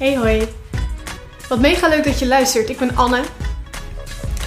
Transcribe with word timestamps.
Hey 0.00 0.16
hoi. 0.16 0.48
Wat 1.48 1.60
mega 1.60 1.88
leuk 1.88 2.04
dat 2.04 2.18
je 2.18 2.26
luistert. 2.26 2.68
Ik 2.68 2.78
ben 2.78 2.96
Anne. 2.96 3.22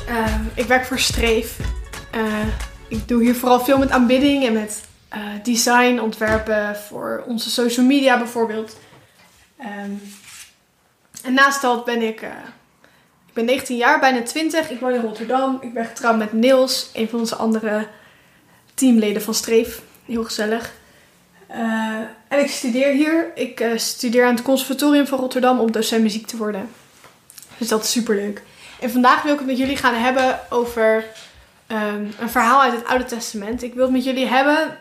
Uh, 0.09 0.35
ik 0.53 0.65
werk 0.65 0.85
voor 0.85 0.99
Streef. 0.99 1.59
Uh, 2.15 2.47
ik 2.87 3.07
doe 3.07 3.21
hier 3.21 3.35
vooral 3.35 3.59
veel 3.59 3.77
met 3.77 3.91
aanbidding 3.91 4.45
en 4.45 4.53
met 4.53 4.83
uh, 5.15 5.19
design, 5.43 5.99
ontwerpen 5.99 6.75
voor 6.75 7.23
onze 7.27 7.49
social 7.49 7.85
media 7.85 8.17
bijvoorbeeld. 8.17 8.77
Um, 9.59 10.01
en 11.23 11.33
naast 11.33 11.61
dat 11.61 11.85
ben 11.85 12.01
ik, 12.01 12.21
ik 13.27 13.33
ben 13.33 13.45
19 13.45 13.77
jaar, 13.77 13.99
bijna 13.99 14.21
20. 14.21 14.69
Ik 14.69 14.79
woon 14.79 14.93
in 14.93 15.01
Rotterdam. 15.01 15.57
Ik 15.61 15.73
ben 15.73 15.85
getrouwd 15.85 16.17
met 16.17 16.33
Niels, 16.33 16.89
een 16.93 17.09
van 17.09 17.19
onze 17.19 17.35
andere 17.35 17.87
teamleden 18.73 19.21
van 19.21 19.33
Streef. 19.33 19.81
Heel 20.05 20.23
gezellig. 20.23 20.73
Uh, 21.53 21.99
en 22.27 22.39
ik 22.39 22.47
studeer 22.47 22.91
hier. 22.91 23.31
Ik 23.35 23.59
uh, 23.59 23.77
studeer 23.77 24.25
aan 24.25 24.35
het 24.35 24.43
Conservatorium 24.43 25.07
van 25.07 25.19
Rotterdam 25.19 25.59
om 25.59 25.71
docent 25.71 26.01
muziek 26.01 26.27
te 26.27 26.37
worden. 26.37 26.69
Dus 27.57 27.67
dat 27.67 27.83
is 27.83 27.91
super 27.91 28.15
leuk. 28.15 28.43
En 28.79 28.91
vandaag 28.91 29.21
wil 29.21 29.31
ik 29.33 29.39
het 29.39 29.47
met 29.47 29.57
jullie 29.57 29.77
gaan 29.77 29.95
hebben 29.95 30.39
over 30.49 31.05
um, 31.67 32.13
een 32.19 32.29
verhaal 32.29 32.61
uit 32.61 32.73
het 32.73 32.85
Oude 32.85 33.05
Testament. 33.05 33.63
Ik 33.63 33.73
wil 33.73 33.83
het 33.83 33.93
met 33.93 34.03
jullie 34.03 34.27
hebben 34.27 34.77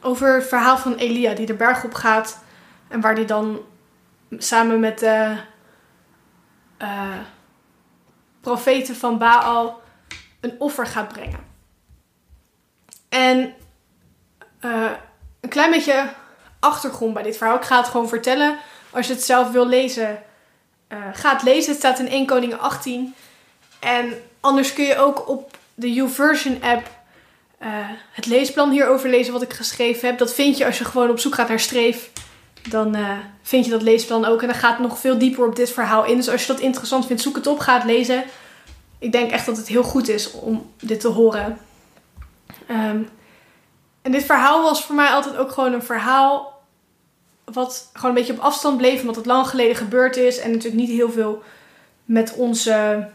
over 0.00 0.34
het 0.34 0.48
verhaal 0.48 0.78
van 0.78 0.94
Elia 0.94 1.34
die 1.34 1.46
de 1.46 1.54
berg 1.54 1.84
op 1.84 1.94
gaat. 1.94 2.42
En 2.88 3.00
waar 3.00 3.14
die 3.14 3.24
dan 3.24 3.60
samen 4.38 4.80
met 4.80 4.98
de 4.98 5.36
uh, 6.78 7.18
profeten 8.40 8.96
van 8.96 9.18
Baal 9.18 9.80
een 10.40 10.54
offer 10.58 10.86
gaat 10.86 11.08
brengen. 11.08 11.40
En 13.08 13.54
uh, 14.60 14.90
een 15.40 15.48
klein 15.48 15.70
beetje 15.70 16.08
achtergrond 16.60 17.14
bij 17.14 17.22
dit 17.22 17.36
verhaal. 17.36 17.56
Ik 17.56 17.64
ga 17.64 17.76
het 17.76 17.88
gewoon 17.88 18.08
vertellen. 18.08 18.56
Als 18.90 19.06
je 19.06 19.12
het 19.12 19.22
zelf 19.22 19.50
wil 19.50 19.66
lezen, 19.66 20.22
uh, 20.88 20.98
ga 21.12 21.32
het 21.32 21.42
lezen. 21.42 21.70
Het 21.70 21.78
staat 21.78 21.98
in 21.98 22.08
1 22.08 22.26
Koningen 22.26 22.60
18. 22.60 23.14
En 23.78 24.22
anders 24.40 24.72
kun 24.72 24.84
je 24.84 24.96
ook 24.96 25.28
op 25.28 25.58
de 25.74 25.92
YouVersion 25.92 26.62
app 26.62 26.88
uh, 27.62 27.68
het 28.12 28.26
leesplan 28.26 28.70
hierover 28.70 29.10
lezen 29.10 29.32
wat 29.32 29.42
ik 29.42 29.52
geschreven 29.52 30.08
heb. 30.08 30.18
Dat 30.18 30.34
vind 30.34 30.58
je 30.58 30.66
als 30.66 30.78
je 30.78 30.84
gewoon 30.84 31.10
op 31.10 31.18
zoek 31.18 31.34
gaat 31.34 31.48
naar 31.48 31.60
streef. 31.60 32.10
Dan 32.68 32.96
uh, 32.96 33.18
vind 33.42 33.64
je 33.64 33.70
dat 33.70 33.82
leesplan 33.82 34.24
ook. 34.24 34.40
En 34.40 34.48
dan 34.48 34.56
gaat 34.56 34.78
het 34.78 34.88
nog 34.88 34.98
veel 34.98 35.18
dieper 35.18 35.46
op 35.46 35.56
dit 35.56 35.70
verhaal 35.70 36.04
in. 36.04 36.16
Dus 36.16 36.28
als 36.28 36.40
je 36.40 36.52
dat 36.52 36.60
interessant 36.60 37.06
vindt, 37.06 37.22
zoek 37.22 37.36
het 37.36 37.46
op, 37.46 37.58
ga 37.58 37.74
het 37.74 37.84
lezen. 37.84 38.24
Ik 38.98 39.12
denk 39.12 39.30
echt 39.30 39.46
dat 39.46 39.56
het 39.56 39.68
heel 39.68 39.82
goed 39.82 40.08
is 40.08 40.30
om 40.30 40.72
dit 40.80 41.00
te 41.00 41.08
horen. 41.08 41.58
Um, 42.70 43.08
en 44.02 44.12
dit 44.12 44.24
verhaal 44.24 44.62
was 44.62 44.84
voor 44.84 44.94
mij 44.94 45.08
altijd 45.08 45.36
ook 45.36 45.50
gewoon 45.50 45.72
een 45.72 45.82
verhaal 45.82 46.58
wat 47.44 47.90
gewoon 47.92 48.10
een 48.10 48.16
beetje 48.16 48.32
op 48.32 48.38
afstand 48.38 48.76
bleef, 48.76 49.00
omdat 49.00 49.16
het 49.16 49.26
lang 49.26 49.46
geleden 49.46 49.76
gebeurd 49.76 50.16
is 50.16 50.38
en 50.38 50.50
natuurlijk 50.50 50.80
niet 50.80 50.90
heel 50.90 51.10
veel 51.10 51.42
met 52.04 52.34
onze 52.34 53.08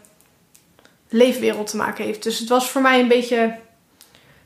leefwereld 1.10 1.68
te 1.68 1.78
maken 1.78 2.06
heeft. 2.06 2.24
Dus 2.24 2.40
het 2.40 2.50
was 2.50 2.70
voor 2.70 2.82
mij 2.82 3.00
een 3.00 3.08
beetje 3.08 3.56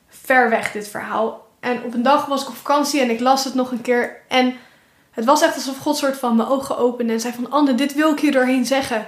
ver 0.08 0.50
weg, 0.50 0.72
dit 0.72 0.88
verhaal. 0.88 1.48
En 1.60 1.84
op 1.84 1.94
een 1.94 2.04
dag 2.04 2.26
was 2.26 2.42
ik 2.42 2.48
op 2.48 2.56
vakantie 2.56 3.02
en 3.02 3.10
ik 3.10 3.20
las 3.20 3.44
het 3.44 3.54
nog 3.54 3.72
een 3.72 3.82
keer. 3.82 4.22
En 4.28 4.58
het 5.12 5.26
was 5.26 5.42
echt 5.42 5.56
alsof 5.56 5.78
God 5.78 5.98
soort 5.98 6.18
van 6.18 6.36
mijn 6.36 6.50
ogen 6.50 6.78
opende 6.78 7.14
en 7.14 7.20
zei 7.20 7.34
van... 7.34 7.52
Anne, 7.52 7.76
dit 7.76 7.94
wil 7.94 8.12
ik 8.12 8.20
je 8.20 8.32
doorheen 8.32 8.66
zeggen. 8.66 9.08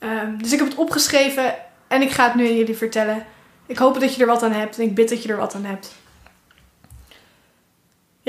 Um, 0.00 0.42
dus 0.42 0.52
ik 0.52 0.58
heb 0.58 0.68
het 0.68 0.78
opgeschreven 0.78 1.54
en 1.88 2.02
ik 2.02 2.10
ga 2.10 2.24
het 2.24 2.34
nu 2.34 2.46
aan 2.46 2.56
jullie 2.56 2.76
vertellen. 2.76 3.26
Ik 3.66 3.78
hoop 3.78 4.00
dat 4.00 4.14
je 4.14 4.20
er 4.20 4.26
wat 4.26 4.42
aan 4.42 4.52
hebt 4.52 4.78
en 4.78 4.84
ik 4.84 4.94
bid 4.94 5.08
dat 5.08 5.22
je 5.22 5.28
er 5.28 5.36
wat 5.36 5.54
aan 5.54 5.64
hebt. 5.64 5.92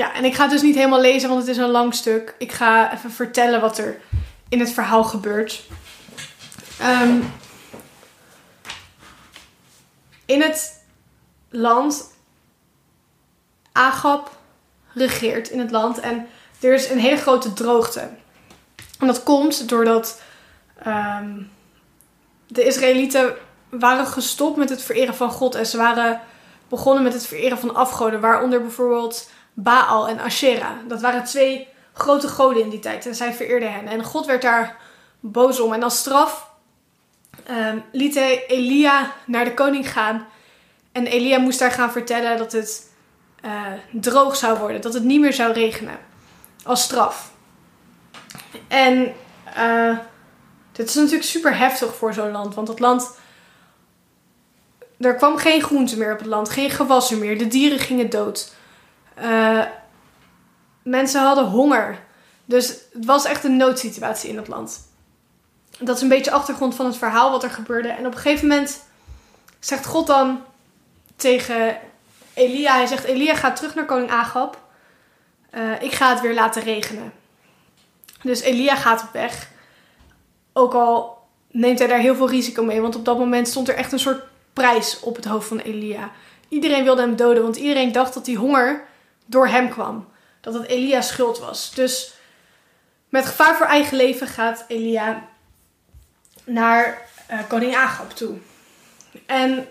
Ja, 0.02 0.14
en 0.14 0.24
ik 0.24 0.34
ga 0.34 0.42
het 0.42 0.50
dus 0.50 0.62
niet 0.62 0.74
helemaal 0.74 1.00
lezen, 1.00 1.28
want 1.28 1.40
het 1.40 1.50
is 1.50 1.56
een 1.56 1.70
lang 1.70 1.94
stuk. 1.94 2.34
Ik 2.38 2.52
ga 2.52 2.92
even 2.92 3.10
vertellen 3.10 3.60
wat 3.60 3.78
er 3.78 4.00
in 4.48 4.60
het 4.60 4.72
verhaal 4.72 5.04
gebeurt. 5.04 5.62
Um, 6.82 7.32
in 10.26 10.42
het 10.42 10.84
land, 11.48 12.10
Agab 13.72 14.30
regeert 14.92 15.48
in 15.48 15.58
het 15.58 15.70
land 15.70 16.00
en 16.00 16.26
er 16.60 16.74
is 16.74 16.90
een 16.90 16.98
hele 16.98 17.16
grote 17.16 17.52
droogte. 17.52 18.08
En 18.98 19.06
dat 19.06 19.22
komt 19.22 19.68
doordat 19.68 20.22
um, 20.86 21.50
de 22.46 22.64
Israëlieten 22.64 23.34
waren 23.68 24.06
gestopt 24.06 24.56
met 24.56 24.68
het 24.68 24.82
vereren 24.82 25.14
van 25.14 25.30
God 25.30 25.54
en 25.54 25.66
ze 25.66 25.76
waren 25.76 26.20
begonnen 26.68 27.02
met 27.02 27.12
het 27.12 27.26
vereren 27.26 27.58
van 27.58 27.74
afgoden, 27.74 28.20
waaronder 28.20 28.60
bijvoorbeeld 28.60 29.30
Baal 29.52 30.08
en 30.08 30.18
Asherah. 30.18 30.88
Dat 30.88 31.00
waren 31.00 31.24
twee 31.24 31.68
grote 31.92 32.28
goden 32.28 32.62
in 32.62 32.68
die 32.68 32.78
tijd 32.78 33.06
en 33.06 33.14
zij 33.14 33.34
vereerden 33.34 33.72
hen. 33.72 33.86
En 33.86 34.04
God 34.04 34.26
werd 34.26 34.42
daar 34.42 34.76
boos 35.20 35.60
om. 35.60 35.72
En 35.72 35.82
als 35.82 35.98
straf 35.98 36.50
um, 37.50 37.84
liet 37.92 38.14
hij 38.14 38.46
Elia 38.46 39.12
naar 39.26 39.44
de 39.44 39.54
koning 39.54 39.92
gaan. 39.92 40.26
En 40.92 41.06
Elia 41.06 41.38
moest 41.38 41.58
daar 41.58 41.70
gaan 41.70 41.92
vertellen 41.92 42.38
dat 42.38 42.52
het 42.52 42.90
uh, 43.44 43.62
droog 43.90 44.36
zou 44.36 44.58
worden, 44.58 44.80
dat 44.80 44.94
het 44.94 45.04
niet 45.04 45.20
meer 45.20 45.32
zou 45.32 45.52
regenen. 45.52 45.98
Als 46.64 46.82
straf. 46.82 47.32
En 48.68 49.14
uh, 49.58 49.98
dit 50.72 50.88
is 50.88 50.94
natuurlijk 50.94 51.24
super 51.24 51.56
heftig 51.56 51.94
voor 51.94 52.14
zo'n 52.14 52.30
land, 52.30 52.54
want 52.54 52.66
dat 52.66 52.80
land. 52.80 53.10
Er 54.98 55.14
kwam 55.14 55.36
geen 55.36 55.62
groente 55.62 55.98
meer 55.98 56.12
op 56.12 56.18
het 56.18 56.26
land, 56.26 56.48
geen 56.48 56.70
gewassen 56.70 57.18
meer. 57.18 57.38
De 57.38 57.46
dieren 57.46 57.78
gingen 57.78 58.10
dood. 58.10 58.52
Uh, 59.18 59.64
mensen 60.82 61.22
hadden 61.22 61.44
honger. 61.44 61.98
Dus 62.44 62.68
het 62.92 63.04
was 63.04 63.24
echt 63.24 63.44
een 63.44 63.56
noodsituatie 63.56 64.30
in 64.30 64.36
het 64.36 64.48
land. 64.48 64.90
Dat 65.78 65.96
is 65.96 66.02
een 66.02 66.08
beetje 66.08 66.30
achtergrond 66.30 66.74
van 66.74 66.86
het 66.86 66.96
verhaal 66.96 67.30
wat 67.30 67.42
er 67.42 67.50
gebeurde. 67.50 67.88
En 67.88 68.06
op 68.06 68.12
een 68.12 68.18
gegeven 68.18 68.48
moment 68.48 68.82
zegt 69.60 69.86
God 69.86 70.06
dan 70.06 70.40
tegen 71.16 71.78
Elia: 72.34 72.74
Hij 72.74 72.86
zegt: 72.86 73.04
Elia, 73.04 73.34
ga 73.34 73.52
terug 73.52 73.74
naar 73.74 73.84
koning 73.84 74.10
Agab. 74.10 74.60
Uh, 75.54 75.82
ik 75.82 75.92
ga 75.92 76.10
het 76.10 76.20
weer 76.20 76.34
laten 76.34 76.62
regenen. 76.62 77.12
Dus 78.22 78.40
Elia 78.40 78.76
gaat 78.76 79.02
op 79.02 79.12
weg. 79.12 79.50
Ook 80.52 80.74
al 80.74 81.18
neemt 81.50 81.78
hij 81.78 81.88
daar 81.88 81.98
heel 81.98 82.14
veel 82.14 82.28
risico 82.28 82.64
mee. 82.64 82.80
Want 82.80 82.96
op 82.96 83.04
dat 83.04 83.18
moment 83.18 83.48
stond 83.48 83.68
er 83.68 83.74
echt 83.74 83.92
een 83.92 83.98
soort 83.98 84.22
prijs 84.52 85.00
op 85.00 85.16
het 85.16 85.24
hoofd 85.24 85.48
van 85.48 85.58
Elia. 85.58 86.10
Iedereen 86.48 86.84
wilde 86.84 87.00
hem 87.00 87.16
doden, 87.16 87.42
want 87.42 87.56
iedereen 87.56 87.92
dacht 87.92 88.14
dat 88.14 88.24
die 88.24 88.36
honger 88.36 88.84
door 89.32 89.48
hem 89.48 89.68
kwam. 89.68 90.08
Dat 90.40 90.54
het 90.54 90.66
Elia's 90.66 91.08
schuld 91.08 91.38
was. 91.38 91.74
Dus 91.74 92.14
met 93.08 93.26
gevaar 93.26 93.56
voor 93.56 93.66
eigen 93.66 93.96
leven 93.96 94.26
gaat 94.26 94.64
Elia 94.68 95.28
naar 96.44 97.08
uh, 97.30 97.38
koning 97.48 97.76
Agab 97.76 98.10
toe. 98.10 98.36
En 99.26 99.68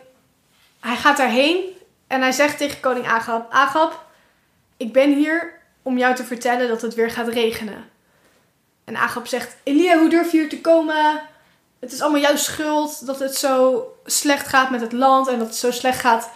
hij 0.80 0.96
gaat 0.96 1.18
daarheen 1.18 1.64
en 2.08 2.22
hij 2.22 2.32
zegt 2.32 2.58
tegen 2.58 2.80
koning 2.80 3.08
Agab: 3.08 3.52
Agab, 3.52 4.06
ik 4.78 4.94
ben 4.94 5.14
hier 5.14 5.60
om 5.82 5.98
jou 5.98 6.16
te 6.16 6.24
vertellen 6.24 6.68
dat 6.68 6.82
het 6.82 6.96
weer 6.96 7.12
gaat 7.12 7.28
regenen. 7.28 7.90
En 8.84 8.96
Agab 8.96 9.28
zegt: 9.28 9.56
Elia, 9.64 9.98
hoe 9.98 10.10
durf 10.10 10.32
je 10.32 10.38
hier 10.40 10.50
te 10.50 10.62
komen? 10.62 11.22
Het 11.80 11.92
is 11.92 12.02
allemaal 12.02 12.22
jouw 12.22 12.36
schuld 12.36 13.06
dat 13.06 13.20
het 13.20 13.36
zo 13.36 13.86
slecht 14.06 14.48
gaat 14.48 14.70
met 14.70 14.82
het 14.82 14.92
land 14.92 15.28
en 15.28 15.40
dat 15.40 15.48
het 15.48 15.56
zo 15.56 15.72
slecht 15.72 16.00
gaat 16.00 16.30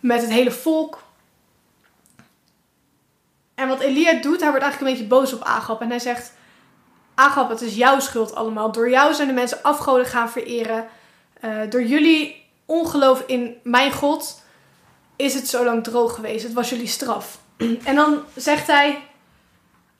met 0.00 0.20
het 0.20 0.30
hele 0.30 0.50
volk. 0.50 1.04
En 3.56 3.68
wat 3.68 3.80
Elia 3.80 4.12
doet, 4.12 4.40
hij 4.40 4.50
wordt 4.50 4.64
eigenlijk 4.64 4.80
een 4.80 4.98
beetje 4.98 5.16
boos 5.16 5.32
op 5.32 5.42
Agab. 5.42 5.80
En 5.80 5.88
hij 5.88 5.98
zegt, 5.98 6.32
Agab, 7.14 7.48
het 7.48 7.60
is 7.60 7.74
jouw 7.74 8.00
schuld 8.00 8.34
allemaal. 8.34 8.72
Door 8.72 8.90
jou 8.90 9.14
zijn 9.14 9.28
de 9.28 9.34
mensen 9.34 9.62
afgoden 9.62 10.06
gaan 10.06 10.30
vereren. 10.30 10.86
Uh, 11.40 11.60
door 11.68 11.82
jullie 11.82 12.44
ongeloof 12.66 13.22
in 13.26 13.56
mijn 13.62 13.92
God 13.92 14.42
is 15.16 15.34
het 15.34 15.48
zo 15.48 15.64
lang 15.64 15.84
droog 15.84 16.14
geweest. 16.14 16.44
Het 16.44 16.52
was 16.52 16.70
jullie 16.70 16.86
straf. 16.86 17.38
en 17.84 17.94
dan 17.94 18.22
zegt 18.34 18.66
hij, 18.66 19.02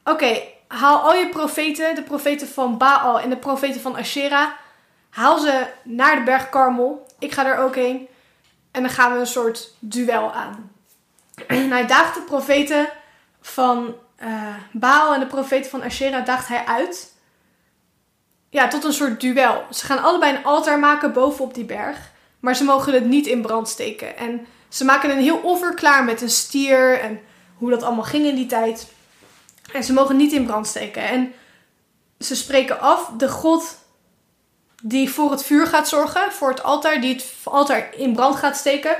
oké, 0.04 0.42
haal 0.68 0.98
al 0.98 1.14
je 1.14 1.28
profeten, 1.28 1.94
de 1.94 2.02
profeten 2.02 2.48
van 2.48 2.78
Baal 2.78 3.20
en 3.20 3.30
de 3.30 3.36
profeten 3.36 3.80
van 3.80 3.96
Asherah. 3.96 4.50
Haal 5.10 5.38
ze 5.38 5.66
naar 5.82 6.16
de 6.16 6.22
berg 6.22 6.48
Karmel. 6.48 7.06
Ik 7.18 7.32
ga 7.32 7.46
er 7.46 7.58
ook 7.58 7.74
heen. 7.74 8.08
En 8.70 8.82
dan 8.82 8.90
gaan 8.90 9.12
we 9.12 9.18
een 9.18 9.26
soort 9.26 9.72
duel 9.78 10.32
aan. 10.32 10.70
En 11.46 11.70
hij 11.70 11.86
daagt 11.86 12.14
de 12.14 12.20
profeten 12.20 12.88
van 13.46 13.94
uh, 14.22 14.54
Baal 14.72 15.14
en 15.14 15.20
de 15.20 15.26
profeten 15.26 15.70
van 15.70 15.82
Asherah 15.82 16.26
daagt 16.26 16.48
hij 16.48 16.64
uit. 16.64 17.12
Ja, 18.50 18.68
tot 18.68 18.84
een 18.84 18.92
soort 18.92 19.20
duel. 19.20 19.64
Ze 19.70 19.84
gaan 19.84 20.02
allebei 20.02 20.36
een 20.36 20.44
altaar 20.44 20.78
maken 20.78 21.12
bovenop 21.12 21.54
die 21.54 21.64
berg. 21.64 22.10
Maar 22.40 22.56
ze 22.56 22.64
mogen 22.64 22.92
het 22.92 23.04
niet 23.04 23.26
in 23.26 23.42
brand 23.42 23.68
steken. 23.68 24.16
En 24.16 24.46
ze 24.68 24.84
maken 24.84 25.10
een 25.10 25.22
heel 25.22 25.36
offer 25.36 25.74
klaar 25.74 26.04
met 26.04 26.22
een 26.22 26.30
stier. 26.30 27.00
En 27.00 27.20
hoe 27.56 27.70
dat 27.70 27.82
allemaal 27.82 28.04
ging 28.04 28.24
in 28.24 28.34
die 28.34 28.46
tijd. 28.46 28.92
En 29.72 29.84
ze 29.84 29.92
mogen 29.92 30.16
niet 30.16 30.32
in 30.32 30.46
brand 30.46 30.66
steken. 30.66 31.02
En 31.02 31.32
ze 32.18 32.36
spreken 32.36 32.80
af 32.80 33.10
de 33.16 33.28
God 33.28 33.78
die 34.82 35.10
voor 35.10 35.30
het 35.30 35.44
vuur 35.44 35.66
gaat 35.66 35.88
zorgen. 35.88 36.32
Voor 36.32 36.48
het 36.48 36.62
altaar. 36.62 37.00
Die 37.00 37.14
het 37.14 37.34
altaar 37.44 37.94
in 37.96 38.12
brand 38.12 38.36
gaat 38.36 38.56
steken. 38.56 38.96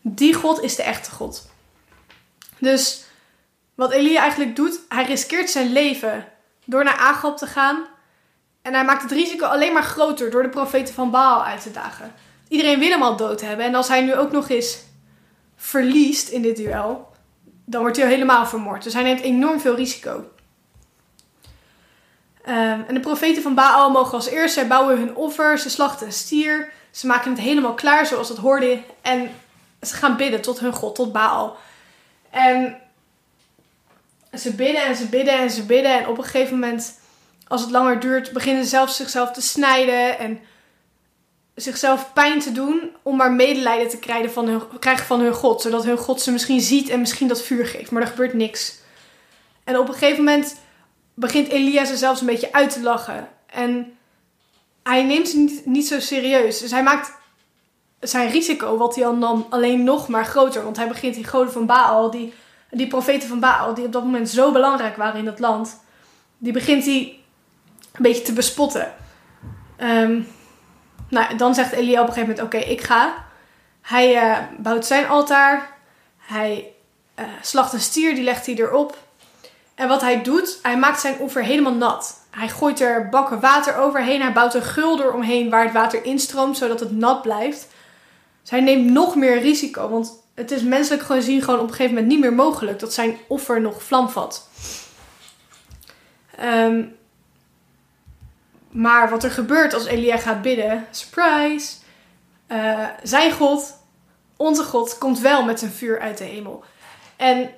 Die 0.00 0.34
God 0.34 0.62
is 0.62 0.76
de 0.76 0.82
echte 0.82 1.10
God. 1.10 1.48
Dus 2.58 3.08
wat 3.80 3.92
Elia 3.92 4.20
eigenlijk 4.20 4.56
doet, 4.56 4.80
hij 4.88 5.04
riskeert 5.04 5.50
zijn 5.50 5.72
leven 5.72 6.26
door 6.64 6.84
naar 6.84 6.96
Agab 6.96 7.36
te 7.36 7.46
gaan. 7.46 7.84
En 8.62 8.74
hij 8.74 8.84
maakt 8.84 9.02
het 9.02 9.10
risico 9.10 9.46
alleen 9.46 9.72
maar 9.72 9.82
groter 9.82 10.30
door 10.30 10.42
de 10.42 10.48
profeten 10.48 10.94
van 10.94 11.10
Baal 11.10 11.44
uit 11.44 11.62
te 11.62 11.70
dagen. 11.70 12.12
Iedereen 12.48 12.78
wil 12.78 12.90
hem 12.90 13.02
al 13.02 13.16
dood 13.16 13.40
hebben. 13.40 13.64
En 13.66 13.74
als 13.74 13.88
hij 13.88 14.02
nu 14.02 14.14
ook 14.14 14.32
nog 14.32 14.48
eens 14.48 14.78
verliest 15.56 16.28
in 16.28 16.42
dit 16.42 16.56
duel, 16.56 17.12
dan 17.64 17.80
wordt 17.80 17.96
hij 17.96 18.08
helemaal 18.08 18.46
vermoord. 18.46 18.82
Dus 18.82 18.92
hij 18.92 19.02
neemt 19.02 19.20
enorm 19.20 19.60
veel 19.60 19.74
risico. 19.74 20.24
Ehm, 22.44 22.80
en 22.86 22.94
de 22.94 23.00
profeten 23.00 23.42
van 23.42 23.54
Baal 23.54 23.90
mogen 23.90 24.12
als 24.12 24.28
eerste, 24.28 24.66
bouwen 24.66 24.98
hun 24.98 25.16
offer, 25.16 25.58
ze 25.58 25.70
slachten 25.70 26.06
een 26.06 26.12
stier, 26.12 26.72
ze 26.90 27.06
maken 27.06 27.30
het 27.30 27.40
helemaal 27.40 27.74
klaar 27.74 28.06
zoals 28.06 28.28
het 28.28 28.38
hoorde 28.38 28.82
en 29.02 29.30
ze 29.82 29.94
gaan 29.94 30.16
bidden 30.16 30.40
tot 30.40 30.60
hun 30.60 30.72
god, 30.72 30.94
tot 30.94 31.12
Baal. 31.12 31.56
En 32.30 32.80
ze 34.38 34.54
bidden 34.54 34.84
en 34.84 34.96
ze 34.96 35.06
bidden 35.06 35.38
en 35.38 35.50
ze 35.50 35.62
bidden 35.62 35.98
en 35.98 36.06
op 36.06 36.18
een 36.18 36.24
gegeven 36.24 36.58
moment, 36.58 36.98
als 37.48 37.60
het 37.60 37.70
langer 37.70 38.00
duurt, 38.00 38.32
beginnen 38.32 38.62
ze 38.62 38.68
zelfs 38.68 38.96
zichzelf 38.96 39.30
te 39.30 39.40
snijden 39.40 40.18
en 40.18 40.40
zichzelf 41.54 42.12
pijn 42.12 42.40
te 42.40 42.52
doen 42.52 42.90
om 43.02 43.16
maar 43.16 43.32
medelijden 43.32 43.88
te 43.88 43.98
krijgen 43.98 44.32
van, 44.32 44.48
hun, 44.48 44.78
krijgen 44.78 45.06
van 45.06 45.20
hun 45.20 45.34
God. 45.34 45.62
Zodat 45.62 45.84
hun 45.84 45.98
God 45.98 46.20
ze 46.20 46.32
misschien 46.32 46.60
ziet 46.60 46.88
en 46.88 47.00
misschien 47.00 47.28
dat 47.28 47.42
vuur 47.42 47.66
geeft. 47.66 47.90
Maar 47.90 48.02
er 48.02 48.08
gebeurt 48.08 48.34
niks. 48.34 48.78
En 49.64 49.78
op 49.78 49.88
een 49.88 49.94
gegeven 49.94 50.24
moment 50.24 50.56
begint 51.14 51.48
Elia 51.48 51.84
ze 51.84 51.96
zelfs 51.96 52.20
een 52.20 52.26
beetje 52.26 52.52
uit 52.52 52.72
te 52.72 52.80
lachen. 52.80 53.28
En 53.46 53.96
hij 54.82 55.02
neemt 55.02 55.28
ze 55.28 55.38
niet, 55.38 55.66
niet 55.66 55.86
zo 55.86 56.00
serieus. 56.00 56.58
Dus 56.58 56.70
hij 56.70 56.82
maakt 56.82 57.12
zijn 58.00 58.30
risico, 58.30 58.76
wat 58.76 58.94
hij 58.94 59.06
al 59.06 59.14
nam, 59.14 59.46
alleen 59.50 59.84
nog 59.84 60.08
maar 60.08 60.24
groter. 60.24 60.64
Want 60.64 60.76
hij 60.76 60.88
begint 60.88 61.14
die 61.14 61.24
goden 61.24 61.52
van 61.52 61.66
Baal, 61.66 62.10
die, 62.10 62.32
die 62.70 62.86
profeten 62.86 63.28
van 63.28 63.40
Baal, 63.40 63.74
die 63.74 63.84
op 63.84 63.92
dat 63.92 64.04
moment 64.04 64.28
zo 64.28 64.52
belangrijk 64.52 64.96
waren 64.96 65.20
in 65.20 65.26
het 65.26 65.38
land, 65.38 65.80
die 66.38 66.52
begint 66.52 66.84
hij 66.84 67.18
een 67.92 68.02
beetje 68.02 68.22
te 68.22 68.32
bespotten. 68.32 68.92
Um, 69.78 70.26
nou, 71.08 71.36
dan 71.36 71.54
zegt 71.54 71.72
Elia 71.72 72.00
op 72.00 72.06
een 72.06 72.12
gegeven 72.12 72.34
moment: 72.34 72.54
Oké, 72.54 72.66
ik 72.66 72.80
ga. 72.80 73.14
Hij 73.80 74.14
uh, 74.14 74.38
bouwt 74.58 74.86
zijn 74.86 75.08
altaar. 75.08 75.70
Hij 76.16 76.72
uh, 77.18 77.24
slacht 77.42 77.72
een 77.72 77.80
stier, 77.80 78.14
die 78.14 78.24
legt 78.24 78.46
hij 78.46 78.54
erop. 78.54 78.98
En 79.74 79.88
wat 79.88 80.00
hij 80.00 80.22
doet, 80.22 80.58
hij 80.62 80.78
maakt 80.78 81.00
zijn 81.00 81.20
oever 81.20 81.42
helemaal 81.42 81.74
nat. 81.74 82.26
Hij 82.30 82.48
gooit 82.48 82.80
er 82.80 83.08
bakken 83.08 83.40
water 83.40 83.76
overheen. 83.76 84.22
Hij 84.22 84.32
bouwt 84.32 84.54
een 84.54 84.62
gulder 84.62 85.12
omheen 85.12 85.50
waar 85.50 85.64
het 85.64 85.72
water 85.72 86.04
instroomt, 86.04 86.56
zodat 86.56 86.80
het 86.80 86.92
nat 86.92 87.22
blijft. 87.22 87.68
Dus 88.40 88.50
hij 88.50 88.60
neemt 88.60 88.90
nog 88.90 89.16
meer 89.16 89.40
risico. 89.40 89.88
Want 89.88 90.19
het 90.40 90.50
is 90.50 90.62
menselijk 90.62 91.02
gezien 91.02 91.42
gewoon 91.42 91.60
op 91.60 91.66
een 91.68 91.74
gegeven 91.74 91.94
moment 91.94 92.12
niet 92.12 92.20
meer 92.20 92.32
mogelijk 92.32 92.78
dat 92.78 92.92
zijn 92.92 93.18
offer 93.28 93.60
nog 93.60 93.82
vlam 93.82 94.08
vat. 94.08 94.48
Um, 96.42 96.96
maar 98.70 99.10
wat 99.10 99.24
er 99.24 99.30
gebeurt 99.30 99.74
als 99.74 99.86
Elia 99.86 100.16
gaat 100.16 100.42
bidden, 100.42 100.86
surprise, 100.90 101.76
uh, 102.48 102.86
zijn 103.02 103.32
God, 103.32 103.78
onze 104.36 104.64
God, 104.64 104.98
komt 104.98 105.18
wel 105.18 105.44
met 105.44 105.58
zijn 105.58 105.70
vuur 105.70 106.00
uit 106.00 106.18
de 106.18 106.24
hemel. 106.24 106.64
En 107.16 107.38
uh, 107.40 107.48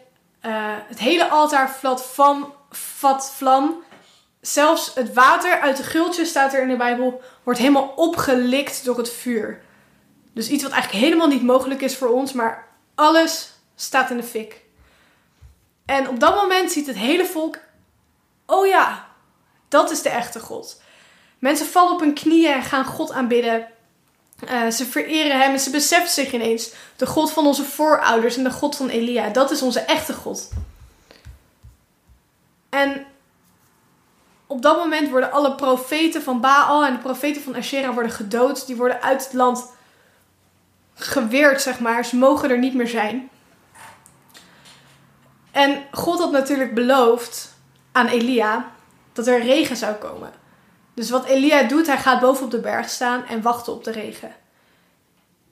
het 0.88 0.98
hele 0.98 1.28
altaar 1.28 1.70
vlat 1.70 2.04
van, 2.04 2.52
vat 2.70 3.32
vlam. 3.36 3.82
Zelfs 4.40 4.94
het 4.94 5.12
water 5.12 5.60
uit 5.60 5.76
de 5.76 5.82
gultjes, 5.82 6.28
staat 6.28 6.54
er 6.54 6.62
in 6.62 6.68
de 6.68 6.76
Bijbel, 6.76 7.22
wordt 7.42 7.58
helemaal 7.58 7.92
opgelikt 7.96 8.84
door 8.84 8.98
het 8.98 9.10
vuur. 9.10 9.60
Dus 10.34 10.48
iets 10.48 10.62
wat 10.62 10.72
eigenlijk 10.72 11.04
helemaal 11.04 11.28
niet 11.28 11.42
mogelijk 11.42 11.80
is 11.80 11.96
voor 11.96 12.08
ons, 12.08 12.32
maar 12.32 12.71
alles 12.94 13.52
staat 13.74 14.10
in 14.10 14.16
de 14.16 14.22
fik. 14.22 14.60
En 15.84 16.08
op 16.08 16.20
dat 16.20 16.34
moment 16.34 16.72
ziet 16.72 16.86
het 16.86 16.96
hele 16.96 17.26
volk: 17.26 17.58
oh 18.46 18.66
ja, 18.66 19.06
dat 19.68 19.90
is 19.90 20.02
de 20.02 20.08
echte 20.08 20.40
God. 20.40 20.80
Mensen 21.38 21.66
vallen 21.66 21.92
op 21.92 22.00
hun 22.00 22.14
knieën 22.14 22.52
en 22.52 22.62
gaan 22.62 22.84
God 22.84 23.12
aanbidden. 23.12 23.66
Uh, 24.50 24.70
ze 24.70 24.86
vereren 24.86 25.40
hem 25.40 25.52
en 25.52 25.60
ze 25.60 25.70
beseffen 25.70 26.10
zich 26.10 26.32
ineens 26.32 26.72
de 26.96 27.06
God 27.06 27.32
van 27.32 27.46
onze 27.46 27.64
voorouders 27.64 28.36
en 28.36 28.44
de 28.44 28.50
God 28.50 28.76
van 28.76 28.88
Elia. 28.88 29.28
Dat 29.28 29.50
is 29.50 29.62
onze 29.62 29.80
echte 29.80 30.12
God. 30.12 30.50
En 32.68 33.06
op 34.46 34.62
dat 34.62 34.76
moment 34.76 35.10
worden 35.10 35.32
alle 35.32 35.54
profeten 35.54 36.22
van 36.22 36.40
Baal 36.40 36.84
en 36.84 36.92
de 36.92 36.98
profeten 36.98 37.42
van 37.42 37.56
Asherah 37.56 37.94
worden 37.94 38.12
gedood. 38.12 38.66
Die 38.66 38.76
worden 38.76 39.02
uit 39.02 39.24
het 39.24 39.32
land 39.32 39.70
geweerd, 40.94 41.62
zeg 41.62 41.80
maar. 41.80 42.04
Ze 42.04 42.16
mogen 42.16 42.50
er 42.50 42.58
niet 42.58 42.74
meer 42.74 42.88
zijn. 42.88 43.30
En 45.50 45.82
God 45.90 46.18
had 46.18 46.32
natuurlijk 46.32 46.74
beloofd 46.74 47.54
aan 47.92 48.06
Elia 48.06 48.70
dat 49.12 49.26
er 49.26 49.42
regen 49.42 49.76
zou 49.76 49.94
komen. 49.94 50.32
Dus 50.94 51.10
wat 51.10 51.24
Elia 51.24 51.62
doet, 51.62 51.86
hij 51.86 51.98
gaat 51.98 52.20
boven 52.20 52.44
op 52.44 52.50
de 52.50 52.60
berg 52.60 52.88
staan 52.88 53.26
en 53.26 53.42
wachten 53.42 53.72
op 53.72 53.84
de 53.84 53.90
regen. 53.90 54.34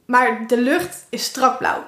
Maar 0.04 0.46
de 0.46 0.60
lucht 0.60 1.06
is 1.08 1.24
strak 1.24 1.58
blauw. 1.58 1.84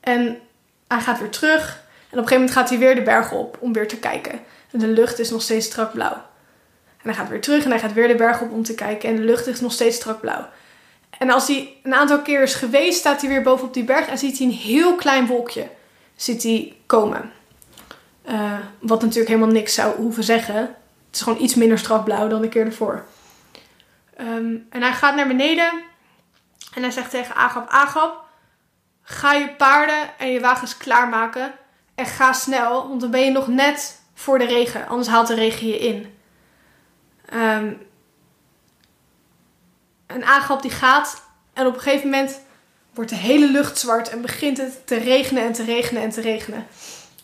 En 0.00 0.40
hij 0.88 1.00
gaat 1.00 1.18
weer 1.18 1.30
terug. 1.30 1.82
En 2.10 2.20
op 2.20 2.24
een 2.24 2.28
gegeven 2.28 2.34
moment 2.34 2.50
gaat 2.50 2.68
hij 2.68 2.78
weer 2.78 2.94
de 2.94 3.02
berg 3.02 3.32
op 3.32 3.56
om 3.60 3.72
weer 3.72 3.88
te 3.88 3.98
kijken. 3.98 4.40
En 4.70 4.78
de 4.78 4.86
lucht 4.86 5.18
is 5.18 5.30
nog 5.30 5.42
steeds 5.42 5.66
strak 5.66 5.92
blauw. 5.92 6.22
En 6.96 7.10
hij 7.10 7.14
gaat 7.14 7.28
weer 7.28 7.40
terug 7.40 7.64
en 7.64 7.70
hij 7.70 7.78
gaat 7.78 7.92
weer 7.92 8.08
de 8.08 8.14
berg 8.14 8.40
op 8.40 8.50
om 8.50 8.62
te 8.62 8.74
kijken. 8.74 9.08
En 9.08 9.16
de 9.16 9.22
lucht 9.22 9.46
is 9.46 9.60
nog 9.60 9.72
steeds 9.72 9.96
strak 9.96 10.20
blauw. 10.20 10.48
En 11.18 11.30
als 11.30 11.48
hij 11.48 11.76
een 11.82 11.94
aantal 11.94 12.22
keer 12.22 12.42
is 12.42 12.54
geweest, 12.54 12.98
staat 12.98 13.20
hij 13.20 13.30
weer 13.30 13.42
boven 13.42 13.66
op 13.66 13.74
die 13.74 13.84
berg 13.84 14.06
en 14.06 14.18
ziet 14.18 14.38
hij 14.38 14.46
een 14.46 14.52
heel 14.52 14.94
klein 14.94 15.26
wolkje 15.26 15.68
ziet 16.16 16.42
hij 16.42 16.76
komen. 16.86 17.32
Uh, 18.28 18.58
wat 18.80 19.02
natuurlijk 19.02 19.28
helemaal 19.28 19.54
niks 19.54 19.74
zou 19.74 19.96
hoeven 19.96 20.24
zeggen. 20.24 20.56
Het 20.56 21.14
is 21.14 21.20
gewoon 21.20 21.42
iets 21.42 21.54
minder 21.54 21.78
strak 21.78 22.04
blauw 22.04 22.28
dan 22.28 22.40
de 22.40 22.48
keer 22.48 22.66
ervoor. 22.66 23.04
Um, 24.20 24.66
en 24.70 24.82
hij 24.82 24.92
gaat 24.92 25.14
naar 25.14 25.26
beneden. 25.26 25.82
En 26.74 26.82
hij 26.82 26.90
zegt 26.90 27.10
tegen 27.10 27.34
Agap: 27.34 27.68
Agap, 27.68 28.24
ga 29.02 29.32
je 29.32 29.48
paarden 29.48 30.18
en 30.18 30.28
je 30.30 30.40
wagens 30.40 30.76
klaarmaken. 30.76 31.52
En 31.94 32.06
ga 32.06 32.32
snel, 32.32 32.88
want 32.88 33.00
dan 33.00 33.10
ben 33.10 33.24
je 33.24 33.30
nog 33.30 33.46
net 33.46 34.00
voor 34.14 34.38
de 34.38 34.46
regen. 34.46 34.86
Anders 34.88 35.08
haalt 35.08 35.26
de 35.26 35.34
regen 35.34 35.66
je 35.66 35.78
in. 35.78 36.14
Um, 37.34 37.86
en 40.14 40.24
Agap 40.24 40.62
die 40.62 40.70
gaat. 40.70 41.22
En 41.52 41.66
op 41.66 41.74
een 41.74 41.80
gegeven 41.80 42.10
moment 42.10 42.40
wordt 42.94 43.10
de 43.10 43.16
hele 43.16 43.50
lucht 43.50 43.78
zwart. 43.78 44.08
En 44.08 44.20
begint 44.20 44.56
het 44.56 44.86
te 44.86 44.96
regenen 44.96 45.42
en 45.42 45.52
te 45.52 45.64
regenen 45.64 46.02
en 46.02 46.10
te 46.10 46.20
regenen. 46.20 46.66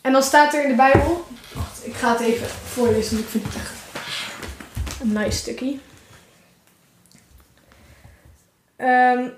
En 0.01 0.11
dan 0.11 0.23
staat 0.23 0.53
er 0.53 0.63
in 0.63 0.69
de 0.69 0.75
Bijbel. 0.75 1.25
Wacht, 1.53 1.85
ik 1.85 1.93
ga 1.93 2.11
het 2.11 2.19
even 2.19 2.47
voorlezen, 2.47 3.13
want 3.13 3.23
ik 3.23 3.31
vind 3.31 3.45
het 3.45 3.55
echt 3.55 3.73
een 5.01 5.13
nice 5.13 5.37
stukje. 5.37 5.77
Um, 8.77 9.33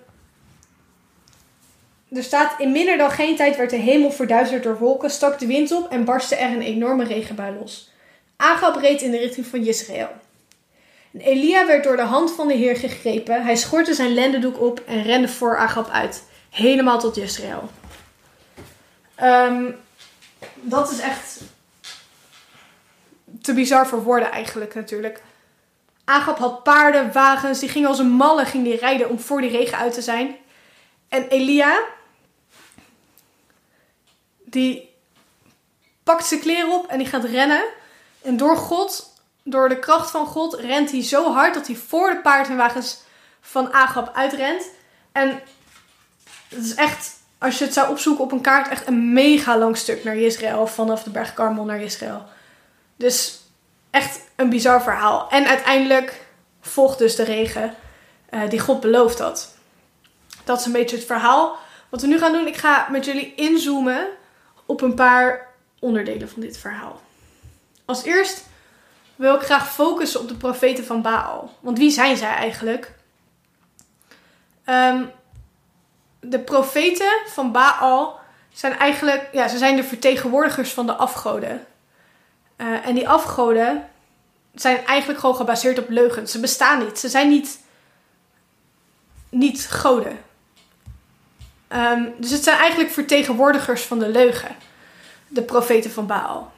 er 2.11 2.23
staat: 2.23 2.59
In 2.59 2.71
minder 2.71 2.97
dan 2.97 3.11
geen 3.11 3.35
tijd 3.35 3.57
werd 3.57 3.69
de 3.69 3.75
hemel 3.75 4.11
verduisterd 4.11 4.63
door 4.63 4.77
wolken, 4.77 5.09
stak 5.09 5.39
de 5.39 5.45
wind 5.45 5.71
op 5.71 5.91
en 5.91 6.05
barstte 6.05 6.35
er 6.35 6.51
een 6.51 6.61
enorme 6.61 7.03
regenbui 7.03 7.55
los. 7.59 7.91
Agab 8.35 8.75
reed 8.75 9.01
in 9.01 9.11
de 9.11 9.17
richting 9.17 9.45
van 9.45 9.65
Israël. 9.65 10.09
Elia 11.17 11.65
werd 11.65 11.83
door 11.83 11.95
de 11.95 12.01
hand 12.01 12.31
van 12.31 12.47
de 12.47 12.53
Heer 12.53 12.75
gegrepen. 12.75 13.43
Hij 13.43 13.55
schortte 13.55 13.93
zijn 13.93 14.13
lendendoek 14.13 14.61
op 14.61 14.81
en 14.85 15.03
rende 15.03 15.27
voor 15.27 15.57
Agab 15.57 15.89
uit, 15.89 16.23
helemaal 16.49 16.99
tot 16.99 17.17
Israël. 17.17 17.69
Um, 19.21 19.75
dat 20.53 20.91
is 20.91 20.99
echt 20.99 21.41
te 23.41 23.53
bizar 23.53 23.87
voor 23.87 24.03
woorden 24.03 24.31
eigenlijk 24.31 24.73
natuurlijk. 24.73 25.21
Agap 26.05 26.37
had 26.37 26.63
paarden, 26.63 27.11
wagens, 27.11 27.59
die 27.59 27.69
gingen 27.69 27.89
als 27.89 27.99
een 27.99 28.11
malle 28.11 28.45
ging 28.45 28.63
die 28.63 28.75
rijden 28.75 29.09
om 29.09 29.19
voor 29.19 29.41
die 29.41 29.49
regen 29.49 29.77
uit 29.77 29.93
te 29.93 30.01
zijn. 30.01 30.35
En 31.07 31.27
Elia, 31.27 31.79
die 34.45 34.89
pakt 36.03 36.25
zijn 36.25 36.39
kleren 36.39 36.71
op 36.71 36.87
en 36.87 36.97
die 36.97 37.07
gaat 37.07 37.23
rennen. 37.23 37.63
En 38.21 38.37
door 38.37 38.57
God, 38.57 39.12
door 39.43 39.69
de 39.69 39.79
kracht 39.79 40.11
van 40.11 40.25
God, 40.25 40.53
rent 40.53 40.91
hij 40.91 41.03
zo 41.03 41.33
hard 41.33 41.53
dat 41.53 41.67
hij 41.67 41.75
voor 41.75 42.09
de 42.09 42.19
paard 42.21 42.47
en 42.47 42.57
wagens 42.57 43.01
van 43.41 43.73
Agap 43.73 44.15
uitrent. 44.15 44.63
En 45.11 45.41
het 46.47 46.63
is 46.63 46.75
echt, 46.75 47.15
als 47.37 47.57
je 47.57 47.63
het 47.63 47.73
zou 47.73 47.89
opzoeken 47.89 48.23
op 48.23 48.31
een 48.31 48.41
kaart, 48.41 48.67
echt 48.67 48.87
een 48.87 49.13
mega 49.13 49.57
lang 49.57 49.77
stuk 49.77 50.03
naar 50.03 50.15
Israël. 50.15 50.67
Vanaf 50.67 51.03
de 51.03 51.09
berg 51.09 51.33
Carmel 51.33 51.63
naar 51.63 51.81
Israël. 51.81 52.23
Dus 52.95 53.41
echt 53.89 54.19
een 54.35 54.49
bizar 54.49 54.81
verhaal. 54.81 55.29
En 55.29 55.45
uiteindelijk 55.45 56.25
volgt 56.61 56.97
dus 56.97 57.15
de 57.15 57.23
regen 57.23 57.75
uh, 58.29 58.49
die 58.49 58.59
God 58.59 58.79
beloofd 58.79 59.19
had. 59.19 59.55
Dat 60.43 60.59
is 60.59 60.65
een 60.65 60.71
beetje 60.71 60.95
het 60.95 61.05
verhaal. 61.05 61.57
Wat 61.89 62.01
we 62.01 62.07
nu 62.07 62.17
gaan 62.17 62.33
doen, 62.33 62.47
ik 62.47 62.57
ga 62.57 62.87
met 62.91 63.05
jullie 63.05 63.35
inzoomen 63.35 64.07
op 64.65 64.81
een 64.81 64.93
paar 64.93 65.47
onderdelen 65.79 66.29
van 66.29 66.41
dit 66.41 66.57
verhaal. 66.57 67.01
Als 67.85 68.03
eerst 68.03 68.43
wil 69.23 69.35
ik 69.35 69.41
graag 69.41 69.73
focussen 69.73 70.19
op 70.19 70.27
de 70.27 70.35
profeten 70.35 70.85
van 70.85 71.01
Baal. 71.01 71.53
Want 71.59 71.77
wie 71.77 71.91
zijn 71.91 72.17
zij 72.17 72.33
eigenlijk? 72.33 72.93
Um, 74.65 75.11
de 76.19 76.39
profeten 76.39 77.11
van 77.25 77.51
Baal 77.51 78.19
zijn 78.53 78.77
eigenlijk, 78.77 79.29
ja, 79.31 79.47
ze 79.47 79.57
zijn 79.57 79.75
de 79.75 79.83
vertegenwoordigers 79.83 80.73
van 80.73 80.85
de 80.85 80.93
afgoden. 80.93 81.65
Eh, 82.55 82.87
en 82.87 82.95
die 82.95 83.09
afgoden 83.09 83.89
zijn 84.53 84.85
eigenlijk 84.85 85.19
gewoon 85.19 85.35
gebaseerd 85.35 85.79
op 85.79 85.89
leugens. 85.89 86.31
Ze 86.31 86.39
bestaan 86.39 86.79
niet. 86.79 86.99
Ze 86.99 87.09
zijn 87.09 87.29
niet, 87.29 87.59
niet 89.29 89.67
goden. 89.69 90.19
Ehm, 91.67 92.03
dus 92.17 92.31
het 92.31 92.43
zijn 92.43 92.57
eigenlijk 92.57 92.91
vertegenwoordigers 92.91 93.81
van 93.81 93.99
de 93.99 94.09
leugen. 94.09 94.55
De 95.27 95.41
profeten 95.41 95.91
van 95.91 96.07
Baal. 96.07 96.52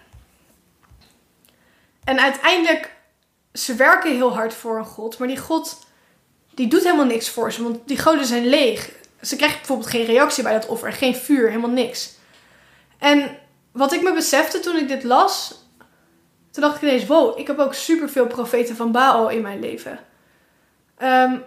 En 2.05 2.19
uiteindelijk, 2.19 2.91
ze 3.53 3.75
werken 3.75 4.15
heel 4.15 4.33
hard 4.33 4.53
voor 4.53 4.77
een 4.77 4.85
god. 4.85 5.17
Maar 5.17 5.27
die 5.27 5.37
god, 5.37 5.85
die 6.53 6.67
doet 6.67 6.83
helemaal 6.83 7.05
niks 7.05 7.29
voor 7.29 7.51
ze. 7.51 7.63
Want 7.63 7.87
die 7.87 7.97
goden 7.97 8.25
zijn 8.25 8.45
leeg. 8.45 8.91
Ze 9.21 9.35
krijgen 9.35 9.57
bijvoorbeeld 9.57 9.89
geen 9.89 10.05
reactie 10.05 10.43
bij 10.43 10.53
dat 10.53 10.65
offer. 10.65 10.93
Geen 10.93 11.15
vuur, 11.15 11.47
helemaal 11.47 11.69
niks. 11.69 12.13
En 12.97 13.37
wat 13.71 13.93
ik 13.93 14.01
me 14.01 14.13
besefte 14.13 14.59
toen 14.59 14.75
ik 14.75 14.87
dit 14.87 15.03
las, 15.03 15.63
toen 16.51 16.63
dacht 16.63 16.75
ik 16.75 16.81
ineens, 16.81 17.05
wow, 17.05 17.39
ik 17.39 17.47
heb 17.47 17.59
ook 17.59 17.73
superveel 17.73 18.27
profeten 18.27 18.75
van 18.75 18.91
Baal 18.91 19.29
in 19.29 19.41
mijn 19.41 19.59
leven. 19.59 19.99
Um, 20.97 21.43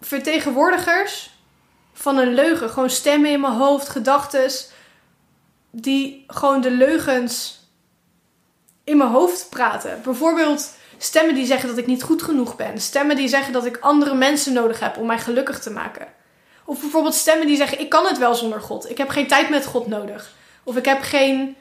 vertegenwoordigers 0.00 1.30
van 1.92 2.18
een 2.18 2.34
leugen, 2.34 2.70
gewoon 2.70 2.90
stemmen 2.90 3.30
in 3.30 3.40
mijn 3.40 3.52
hoofd, 3.52 3.88
gedachten, 3.88 4.50
die 5.70 6.24
gewoon 6.26 6.60
de 6.60 6.70
leugens 6.70 7.59
in 8.84 8.96
mijn 8.96 9.10
hoofd 9.10 9.46
praten. 9.50 10.00
Bijvoorbeeld 10.02 10.74
stemmen 10.98 11.34
die 11.34 11.46
zeggen 11.46 11.68
dat 11.68 11.78
ik 11.78 11.86
niet 11.86 12.02
goed 12.02 12.22
genoeg 12.22 12.56
ben, 12.56 12.80
stemmen 12.80 13.16
die 13.16 13.28
zeggen 13.28 13.52
dat 13.52 13.66
ik 13.66 13.78
andere 13.80 14.14
mensen 14.14 14.52
nodig 14.52 14.80
heb 14.80 14.96
om 14.96 15.06
mij 15.06 15.18
gelukkig 15.18 15.60
te 15.60 15.70
maken. 15.70 16.06
Of 16.64 16.80
bijvoorbeeld 16.80 17.14
stemmen 17.14 17.46
die 17.46 17.56
zeggen: 17.56 17.80
Ik 17.80 17.88
kan 17.88 18.06
het 18.06 18.18
wel 18.18 18.34
zonder 18.34 18.60
God. 18.60 18.90
Ik 18.90 18.98
heb 18.98 19.08
geen 19.08 19.26
tijd 19.26 19.50
met 19.50 19.66
God 19.66 19.86
nodig. 19.86 20.32
Of 20.62 20.76
ik 20.76 20.84
heb 20.84 21.02
geen. 21.02 21.56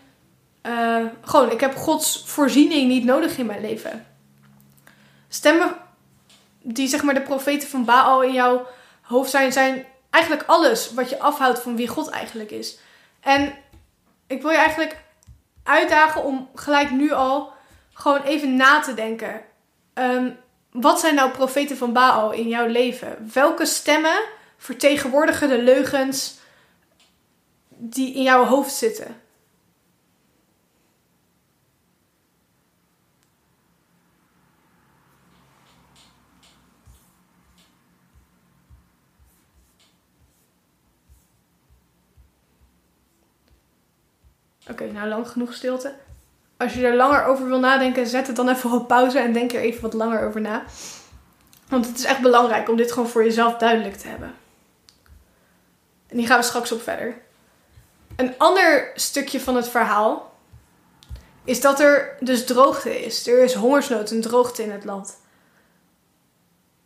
Uh, 0.64 1.06
gewoon, 1.22 1.52
ik 1.52 1.60
heb 1.60 1.76
Gods 1.76 2.24
voorziening 2.26 2.88
niet 2.88 3.04
nodig 3.04 3.38
in 3.38 3.46
mijn 3.46 3.62
leven. 3.62 4.06
Stemmen 5.30 5.76
die 6.62 6.88
zeg 6.88 7.04
maar 7.04 7.14
de 7.14 7.22
profeten 7.22 7.70
van 7.70 7.86
Baal 7.86 8.24
in 8.24 8.34
jouw 8.34 8.68
hoofd 9.02 9.30
zijn, 9.30 9.52
zijn 9.52 9.86
eigenlijk 10.10 10.50
alles 10.50 10.94
wat 10.94 11.10
je 11.10 11.20
afhoudt 11.20 11.60
van 11.60 11.76
wie 11.76 11.88
God 11.88 12.10
eigenlijk 12.10 12.52
is. 12.52 12.78
En 13.20 13.54
ik 14.28 14.42
wil 14.42 14.52
je 14.52 14.58
eigenlijk 14.58 14.98
uitdagen 15.70 16.24
om 16.24 16.50
gelijk 16.56 16.92
nu 16.92 17.12
al 17.12 17.54
gewoon 17.94 18.22
even 18.22 18.56
na 18.56 18.80
te 18.80 18.94
denken. 18.94 19.42
Um, 19.94 20.38
wat 20.72 21.00
zijn 21.00 21.16
nou 21.16 21.32
profeten 21.32 21.78
van 21.78 21.94
Baal 21.94 22.32
in 22.32 22.48
jouw 22.48 22.68
leven? 22.68 23.30
Welke 23.34 23.66
stemmen 23.66 24.24
vertegenwoordigen 24.58 25.50
de 25.50 25.62
leugens 25.62 26.38
die 27.70 28.14
in 28.14 28.24
jouw 28.24 28.46
hoofd 28.46 28.74
zitten. 28.74 29.22
Oké, 44.68 44.92
nou 44.92 45.08
lang 45.08 45.28
genoeg 45.28 45.54
stilte. 45.54 45.94
Als 46.58 46.74
je 46.74 46.86
er 46.86 46.96
langer 46.96 47.26
over 47.26 47.48
wil 47.48 47.60
nadenken, 47.60 48.08
zet 48.08 48.28
het 48.28 48.36
dan 48.36 48.50
even 48.50 48.72
op 48.72 48.88
pauze 48.88 49.20
en 49.20 49.34
denk 49.34 49.54
er 49.54 49.62
even 49.62 49.82
wat 49.82 49.94
langer 49.94 50.28
over 50.28 50.42
na. 50.42 50.64
Want 51.70 51.88
het 51.88 51.98
is 51.98 52.04
echt 52.04 52.22
belangrijk 52.22 52.70
om 52.70 52.76
dit 52.76 52.92
gewoon 52.92 53.10
voor 53.10 53.24
jezelf 53.24 53.58
duidelijk 53.58 53.96
te 53.96 54.08
hebben. 54.08 54.34
En 56.08 56.18
die 56.18 56.28
gaan 56.28 56.40
we 56.40 56.46
straks 56.46 56.72
op 56.72 56.82
verder. 56.82 57.22
Een 58.16 58.34
ander 58.38 58.92
stukje 58.96 59.40
van 59.40 59.56
het 59.56 59.68
verhaal 59.68 60.34
is 61.44 61.62
dat 61.62 61.80
er 61.80 62.18
dus 62.20 62.46
droogte 62.46 63.06
is. 63.06 63.28
Er 63.28 63.44
is 63.44 63.54
hongersnood 63.54 64.12
en 64.12 64.22
droogte 64.22 64.64
in 64.64 64.72
het 64.72 64.86
land. 64.86 65.18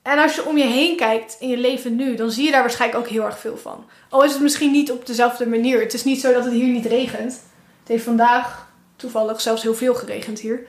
En 0.02 0.20
als 0.20 0.36
je 0.36 0.46
om 0.46 0.58
je 0.58 0.66
heen 0.66 0.98
kijkt 0.98 1.36
in 1.40 1.50
je 1.50 1.58
leven 1.58 1.96
nu, 1.96 2.16
dan 2.16 2.32
zie 2.32 2.46
je 2.46 2.52
daar 2.52 2.62
waarschijnlijk 2.62 3.00
ook 3.00 3.10
heel 3.10 3.24
erg 3.24 3.40
veel 3.40 3.58
van. 3.58 3.86
Al 4.10 4.24
is 4.24 4.32
het 4.32 4.42
misschien 4.42 4.72
niet 4.72 4.92
op 4.92 5.06
dezelfde 5.06 5.48
manier. 5.48 5.80
Het 5.80 5.94
is 5.94 6.04
niet 6.04 6.22
zo 6.22 6.34
dat 6.34 6.44
het 6.44 6.54
hier 6.54 6.68
niet 6.68 6.86
regent. 6.86 7.42
Het 7.84 7.92
heeft 7.92 8.04
vandaag 8.04 8.68
toevallig 8.96 9.42
zelfs 9.42 9.62
heel 9.62 9.76
veel 9.76 9.96
geregend 9.96 10.40
hier. 10.40 10.68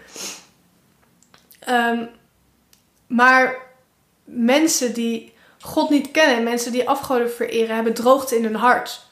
Um, 1.68 2.10
maar 3.06 3.56
mensen 4.24 4.94
die 4.94 5.34
God 5.60 5.90
niet 5.90 6.10
kennen, 6.10 6.44
mensen 6.44 6.72
die 6.72 6.88
afgoden 6.88 7.30
vereren, 7.30 7.74
hebben 7.74 7.94
droogte 7.94 8.36
in 8.36 8.44
hun 8.44 8.56
hart 8.56 9.04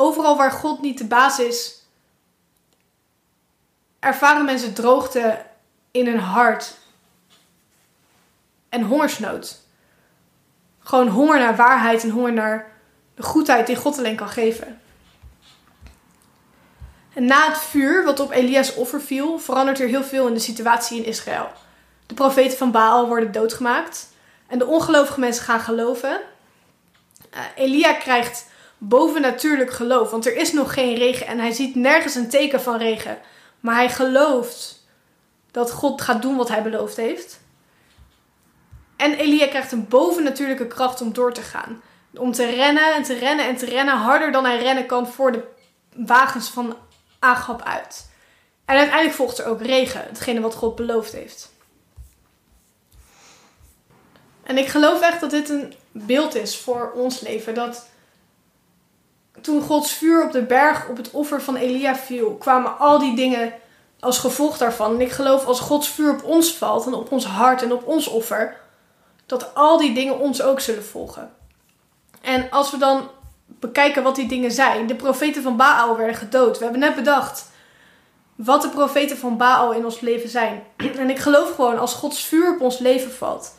overal 0.00 0.36
waar 0.36 0.52
God 0.52 0.80
niet 0.80 0.98
de 0.98 1.04
baas 1.04 1.38
is, 1.38 1.86
ervaren 3.98 4.44
mensen 4.44 4.74
droogte 4.74 5.46
in 5.90 6.06
hun 6.06 6.18
hart 6.18 6.74
en 8.68 8.82
hongersnood. 8.82 9.60
Gewoon 10.78 11.08
honger 11.08 11.38
naar 11.38 11.56
waarheid 11.56 12.02
en 12.02 12.10
honger 12.10 12.32
naar 12.32 12.72
de 13.14 13.22
goedheid 13.22 13.66
die 13.66 13.76
God 13.76 13.98
alleen 13.98 14.16
kan 14.16 14.28
geven. 14.28 14.80
En 17.14 17.24
na 17.24 17.48
het 17.48 17.58
vuur 17.58 18.04
wat 18.04 18.20
op 18.20 18.30
Elias 18.30 18.74
offer 18.74 19.00
viel, 19.00 19.38
verandert 19.38 19.80
er 19.80 19.88
heel 19.88 20.04
veel 20.04 20.26
in 20.26 20.34
de 20.34 20.40
situatie 20.40 20.98
in 20.98 21.04
Israël. 21.04 21.48
De 22.06 22.14
profeten 22.14 22.58
van 22.58 22.70
Baal 22.70 23.06
worden 23.06 23.32
doodgemaakt 23.32 24.08
en 24.46 24.58
de 24.58 24.66
ongelovige 24.66 25.20
mensen 25.20 25.44
gaan 25.44 25.60
geloven. 25.60 26.20
Uh, 27.34 27.40
Elia 27.54 27.92
krijgt 27.92 28.46
bovennatuurlijk 28.78 29.70
geloof. 29.70 30.10
Want 30.10 30.26
er 30.26 30.36
is 30.36 30.52
nog 30.52 30.74
geen 30.74 30.94
regen 30.94 31.26
en 31.26 31.38
hij 31.38 31.52
ziet 31.52 31.74
nergens 31.74 32.14
een 32.14 32.28
teken 32.28 32.60
van 32.60 32.76
regen. 32.76 33.18
Maar 33.60 33.74
hij 33.74 33.90
gelooft 33.90 34.86
dat 35.50 35.72
God 35.72 36.00
gaat 36.00 36.22
doen 36.22 36.36
wat 36.36 36.48
hij 36.48 36.62
beloofd 36.62 36.96
heeft. 36.96 37.40
En 38.96 39.12
Elia 39.14 39.46
krijgt 39.46 39.72
een 39.72 39.88
bovennatuurlijke 39.88 40.66
kracht 40.66 41.00
om 41.00 41.12
door 41.12 41.32
te 41.32 41.42
gaan. 41.42 41.82
Om 42.14 42.32
te 42.32 42.44
rennen 42.44 42.94
en 42.94 43.02
te 43.02 43.14
rennen 43.14 43.46
en 43.46 43.56
te 43.56 43.66
rennen 43.66 43.96
harder 43.96 44.32
dan 44.32 44.44
hij 44.44 44.58
rennen 44.58 44.86
kan 44.86 45.08
voor 45.08 45.32
de 45.32 45.44
wagens 45.94 46.48
van 46.48 46.76
Agab 47.20 47.62
uit. 47.62 48.08
En 48.64 48.76
uiteindelijk 48.76 49.16
volgt 49.16 49.38
er 49.38 49.46
ook 49.46 49.62
regen, 49.62 50.04
hetgene 50.06 50.40
wat 50.40 50.54
God 50.54 50.76
beloofd 50.76 51.12
heeft. 51.12 51.52
En 54.42 54.58
ik 54.58 54.68
geloof 54.68 55.00
echt 55.00 55.20
dat 55.20 55.30
dit 55.30 55.48
een 55.48 55.74
beeld 55.92 56.34
is 56.34 56.58
voor 56.58 56.92
ons 56.94 57.20
leven. 57.20 57.54
Dat 57.54 57.88
toen 59.40 59.62
Gods 59.62 59.92
vuur 59.92 60.24
op 60.24 60.32
de 60.32 60.42
berg 60.42 60.88
op 60.88 60.96
het 60.96 61.10
offer 61.10 61.42
van 61.42 61.56
Elia 61.56 61.96
viel, 61.96 62.34
kwamen 62.34 62.78
al 62.78 62.98
die 62.98 63.16
dingen 63.16 63.52
als 64.00 64.18
gevolg 64.18 64.58
daarvan. 64.58 64.94
En 64.94 65.00
ik 65.00 65.10
geloof 65.10 65.44
als 65.44 65.60
Gods 65.60 65.88
vuur 65.88 66.12
op 66.12 66.24
ons 66.24 66.52
valt 66.52 66.86
en 66.86 66.94
op 66.94 67.12
ons 67.12 67.24
hart 67.24 67.62
en 67.62 67.72
op 67.72 67.86
ons 67.86 68.06
offer, 68.06 68.56
dat 69.26 69.54
al 69.54 69.78
die 69.78 69.94
dingen 69.94 70.18
ons 70.18 70.42
ook 70.42 70.60
zullen 70.60 70.84
volgen. 70.84 71.34
En 72.20 72.50
als 72.50 72.70
we 72.70 72.76
dan 72.76 73.10
bekijken 73.58 74.02
wat 74.02 74.16
die 74.16 74.28
dingen 74.28 74.52
zijn. 74.52 74.86
De 74.86 74.94
profeten 74.94 75.42
van 75.42 75.56
Baal 75.56 75.96
werden 75.96 76.14
gedood. 76.14 76.58
We 76.58 76.62
hebben 76.62 76.80
net 76.80 76.94
bedacht 76.94 77.50
wat 78.34 78.62
de 78.62 78.68
profeten 78.68 79.18
van 79.18 79.36
Baal 79.36 79.72
in 79.72 79.84
ons 79.84 80.00
leven 80.00 80.28
zijn. 80.28 80.62
En 80.76 81.10
ik 81.10 81.18
geloof 81.18 81.54
gewoon 81.54 81.78
als 81.78 81.94
Gods 81.94 82.24
vuur 82.24 82.54
op 82.54 82.60
ons 82.60 82.78
leven 82.78 83.12
valt, 83.12 83.54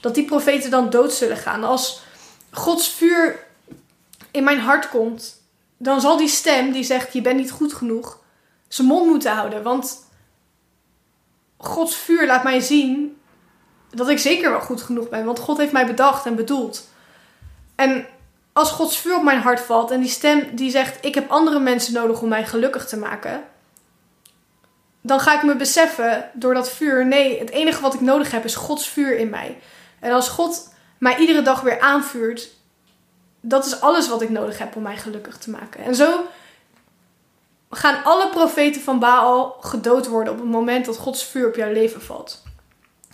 dat 0.00 0.14
die 0.14 0.24
profeten 0.24 0.70
dan 0.70 0.90
dood 0.90 1.12
zullen 1.12 1.36
gaan. 1.36 1.64
Als 1.64 2.02
Gods 2.50 2.90
vuur 2.90 3.46
in 4.30 4.44
mijn 4.44 4.60
hart 4.60 4.88
komt, 4.88 5.42
dan 5.76 6.00
zal 6.00 6.16
die 6.16 6.28
stem 6.28 6.72
die 6.72 6.84
zegt: 6.84 7.12
Je 7.12 7.20
bent 7.20 7.36
niet 7.36 7.50
goed 7.50 7.72
genoeg, 7.72 8.18
zijn 8.68 8.88
mond 8.88 9.06
moeten 9.06 9.32
houden. 9.32 9.62
Want 9.62 10.06
Gods 11.56 11.96
vuur 11.96 12.26
laat 12.26 12.42
mij 12.42 12.60
zien 12.60 13.20
dat 13.90 14.08
ik 14.08 14.18
zeker 14.18 14.50
wel 14.50 14.60
goed 14.60 14.82
genoeg 14.82 15.08
ben. 15.08 15.24
Want 15.24 15.38
God 15.38 15.58
heeft 15.58 15.72
mij 15.72 15.86
bedacht 15.86 16.26
en 16.26 16.36
bedoeld. 16.36 16.88
En 17.74 18.06
als 18.58 18.70
Gods 18.70 18.98
vuur 18.98 19.16
op 19.16 19.22
mijn 19.22 19.40
hart 19.40 19.60
valt 19.60 19.90
en 19.90 20.00
die 20.00 20.08
stem 20.08 20.56
die 20.56 20.70
zegt: 20.70 21.04
Ik 21.04 21.14
heb 21.14 21.30
andere 21.30 21.58
mensen 21.58 21.92
nodig 21.92 22.22
om 22.22 22.28
mij 22.28 22.44
gelukkig 22.44 22.86
te 22.86 22.96
maken. 22.96 23.44
Dan 25.00 25.20
ga 25.20 25.34
ik 25.34 25.42
me 25.42 25.56
beseffen 25.56 26.30
door 26.32 26.54
dat 26.54 26.70
vuur: 26.70 27.06
nee, 27.06 27.38
het 27.38 27.50
enige 27.50 27.80
wat 27.80 27.94
ik 27.94 28.00
nodig 28.00 28.30
heb 28.30 28.44
is 28.44 28.54
Gods 28.54 28.88
vuur 28.88 29.18
in 29.18 29.30
mij. 29.30 29.58
En 30.00 30.12
als 30.12 30.28
God 30.28 30.74
mij 30.98 31.16
iedere 31.16 31.42
dag 31.42 31.60
weer 31.60 31.80
aanvuurt 31.80 32.56
dat 33.40 33.66
is 33.66 33.80
alles 33.80 34.08
wat 34.08 34.22
ik 34.22 34.30
nodig 34.30 34.58
heb 34.58 34.76
om 34.76 34.82
mij 34.82 34.96
gelukkig 34.96 35.36
te 35.36 35.50
maken. 35.50 35.84
En 35.84 35.94
zo 35.94 36.26
gaan 37.70 38.04
alle 38.04 38.28
profeten 38.28 38.82
van 38.82 38.98
Baal 38.98 39.56
gedood 39.60 40.06
worden 40.06 40.32
op 40.32 40.38
het 40.38 40.48
moment 40.48 40.86
dat 40.86 40.96
Gods 40.96 41.24
vuur 41.24 41.48
op 41.48 41.54
jouw 41.54 41.72
leven 41.72 42.02
valt. 42.02 42.42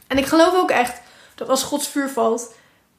En 0.07 0.19
ik 0.19 0.27
geloof 0.27 0.55
ook 0.55 0.71
echt 0.71 1.01
dat 1.35 1.49
als 1.49 1.63
Gods 1.63 1.89
vuur 1.89 2.09
valt, 2.09 2.55